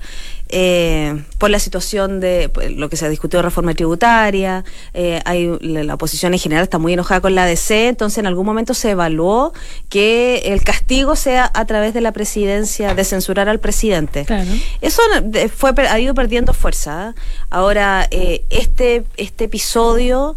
por 1.38 1.50
la 1.50 1.60
situación 1.60 2.20
de 2.20 2.52
lo 2.76 2.90
que 2.90 2.98
se 2.98 3.10
discutió 3.10 3.40
de 3.40 3.44
reforma 3.44 3.74
tributaria. 3.74 4.64
eh, 4.94 5.22
hay, 5.26 5.50
la, 5.62 5.94
oposición 5.96 6.34
en 6.34 6.40
general 6.40 6.64
está 6.64 6.78
muy 6.78 6.94
enojada 6.94 7.22
con 7.22 7.36
la 7.36 7.46
DC, 7.46 7.88
entonces 7.88 8.18
en 8.18 8.28
algún 8.28 8.46
momento 8.46 8.74
se 8.74 8.92
evaluó 8.92 9.54
que 9.90 10.44
el 10.46 10.64
castigo 10.64 11.16
sea 11.16 11.50
a 11.54 11.66
través 11.66 11.94
de 11.94 12.02
la 12.02 12.12
presidencia, 12.12 12.94
de 12.94 13.04
censurar 13.04 13.50
al 13.50 13.60
presidente. 13.60 14.26
Claro. 14.26 14.50
Eso 14.82 15.02
eh, 15.34 15.50
fue, 15.50 15.74
ha 15.78 16.00
ido 16.00 16.14
perdiendo 16.14 16.54
fuerza. 16.54 17.14
¿eh? 17.16 17.22
Ahora, 17.50 18.08
eh, 18.12 18.44
este, 18.50 19.04
este 19.18 19.46
episodio, 19.46 20.36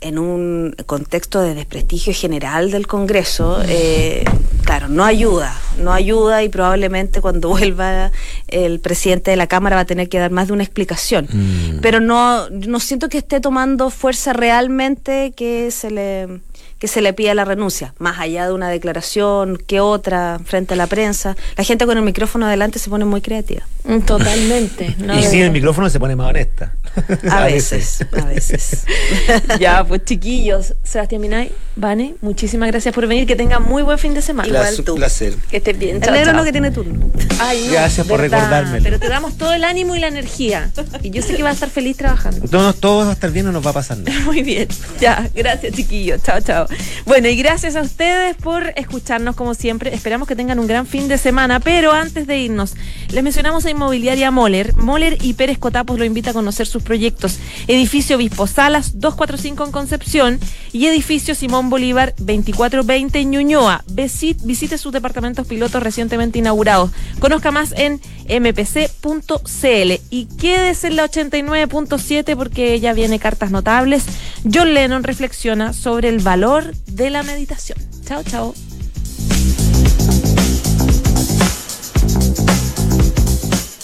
en 0.00 0.18
un 0.18 0.76
contexto 0.86 1.40
de 1.40 1.54
desprestigio 1.54 2.12
general 2.12 2.70
del 2.70 2.86
Congreso, 2.86 3.60
eh, 3.66 4.24
claro, 4.64 4.88
no 4.88 5.04
ayuda, 5.04 5.56
no 5.78 5.92
ayuda 5.92 6.42
y 6.42 6.48
probablemente 6.48 7.20
cuando 7.20 7.48
vuelva 7.58 8.12
el 8.48 8.80
presidente 8.80 9.30
de 9.30 9.36
la 9.36 9.46
Cámara 9.46 9.76
va 9.76 9.82
a 9.82 9.86
tener 9.86 10.08
que 10.08 10.18
dar 10.18 10.30
más 10.30 10.48
de 10.48 10.52
una 10.52 10.62
explicación. 10.62 11.28
Mm. 11.30 11.80
Pero 11.80 12.00
no, 12.00 12.48
no 12.50 12.80
siento 12.80 13.08
que 13.08 13.18
esté 13.18 13.40
tomando 13.40 13.90
fuerza 13.90 14.32
realmente 14.32 15.32
que 15.36 15.70
se 15.70 15.90
le 15.90 16.40
que 16.78 16.86
se 16.88 17.00
le 17.00 17.12
pida 17.12 17.34
la 17.34 17.44
renuncia, 17.44 17.92
más 17.98 18.18
allá 18.20 18.46
de 18.46 18.52
una 18.52 18.68
declaración 18.68 19.56
que 19.66 19.80
otra 19.80 20.38
frente 20.44 20.74
a 20.74 20.76
la 20.76 20.86
prensa. 20.86 21.36
La 21.56 21.64
gente 21.64 21.86
con 21.86 21.98
el 21.98 22.04
micrófono 22.04 22.46
adelante 22.46 22.78
se 22.78 22.88
pone 22.88 23.04
muy 23.04 23.20
creativa. 23.20 23.62
Mm, 23.84 24.00
Totalmente. 24.00 24.94
no, 24.98 25.18
y 25.18 25.22
sin 25.24 25.40
el 25.42 25.50
micrófono 25.50 25.90
se 25.90 25.98
pone 25.98 26.14
más 26.14 26.28
honesta. 26.30 26.72
A, 27.30 27.44
veces, 27.46 28.04
a 28.16 28.24
veces. 28.26 28.84
Ya, 29.60 29.84
pues 29.84 30.04
chiquillos, 30.04 30.74
Sebastián 30.84 31.20
Minay, 31.20 31.52
Vane, 31.76 32.14
muchísimas 32.20 32.68
gracias 32.70 32.94
por 32.94 33.06
venir. 33.06 33.26
Que 33.26 33.34
tengan 33.36 33.62
muy 33.64 33.82
buen 33.82 33.98
fin 33.98 34.14
de 34.14 34.22
semana. 34.22 34.48
Igual 34.48 34.62
Placer- 34.74 34.84
tú. 34.84 34.94
placer. 34.94 35.34
Que 35.50 35.56
estés 35.58 35.78
bien. 35.78 35.96
El 35.96 36.02
Chao, 36.02 36.12
negro 36.14 36.30
chao. 36.30 36.36
no 36.38 36.44
que 36.44 36.52
tiene 36.52 36.70
turno. 36.70 37.10
Ay, 37.40 37.64
no, 37.66 37.72
Gracias 37.72 38.06
por 38.06 38.20
verdad, 38.20 38.38
recordármelo. 38.38 38.84
Pero 38.84 38.98
te 39.00 39.08
damos 39.08 39.36
todo 39.36 39.52
el 39.52 39.64
ánimo 39.64 39.96
y 39.96 40.00
la 40.00 40.08
energía. 40.08 40.70
Y 41.02 41.10
yo 41.10 41.22
sé 41.22 41.34
que 41.36 41.42
vas 41.42 41.50
a 41.50 41.54
estar 41.54 41.70
feliz 41.70 41.96
trabajando. 41.96 42.46
Todos, 42.48 42.76
todos 42.80 43.06
va 43.06 43.10
a 43.10 43.14
estar 43.14 43.30
bien, 43.30 43.46
no 43.46 43.52
nos 43.52 43.64
va 43.66 43.70
a 43.70 43.74
pasar 43.74 43.98
nada. 43.98 44.20
Muy 44.20 44.42
bien. 44.42 44.68
Ya, 45.00 45.28
gracias 45.34 45.74
chiquillos. 45.74 46.22
Chao, 46.22 46.40
chao. 46.40 46.67
Bueno, 47.06 47.28
y 47.28 47.36
gracias 47.36 47.76
a 47.76 47.82
ustedes 47.82 48.36
por 48.36 48.72
escucharnos 48.76 49.34
como 49.36 49.54
siempre. 49.54 49.94
Esperamos 49.94 50.28
que 50.28 50.36
tengan 50.36 50.58
un 50.58 50.66
gran 50.66 50.86
fin 50.86 51.08
de 51.08 51.18
semana. 51.18 51.60
Pero 51.60 51.92
antes 51.92 52.26
de 52.26 52.38
irnos, 52.38 52.74
les 53.10 53.22
mencionamos 53.24 53.64
a 53.66 53.70
Inmobiliaria 53.70 54.30
Moller. 54.30 54.74
Moller 54.76 55.18
y 55.22 55.34
Pérez 55.34 55.58
Cotapos 55.58 55.98
lo 55.98 56.04
invita 56.04 56.30
a 56.30 56.34
conocer 56.34 56.66
sus 56.66 56.82
proyectos. 56.82 57.38
Edificio 57.66 58.16
Obispo 58.16 58.46
Salas 58.46 59.00
245 59.00 59.64
en 59.64 59.72
Concepción 59.72 60.40
y 60.72 60.86
edificio 60.86 61.34
Simón 61.34 61.70
Bolívar 61.70 62.14
2420 62.18 63.18
en 63.20 63.30
Ñuñoa. 63.30 63.84
Visit- 63.88 64.42
visite 64.42 64.78
sus 64.78 64.92
departamentos 64.92 65.46
pilotos 65.46 65.82
recientemente 65.82 66.38
inaugurados. 66.38 66.90
Conozca 67.20 67.50
más 67.50 67.72
en 67.76 68.00
mpc.cl 68.28 69.92
y 70.10 70.26
quédese 70.38 70.88
en 70.88 70.96
la 70.96 71.04
89.7 71.10 72.36
porque 72.36 72.78
ya 72.80 72.92
viene 72.92 73.18
cartas 73.18 73.50
notables. 73.50 74.04
John 74.52 74.74
Lennon 74.74 75.02
reflexiona 75.04 75.72
sobre 75.72 76.08
el 76.08 76.20
de 76.86 77.10
la 77.10 77.22
meditación. 77.22 77.78
Chao, 78.04 78.22
chao. 78.22 78.54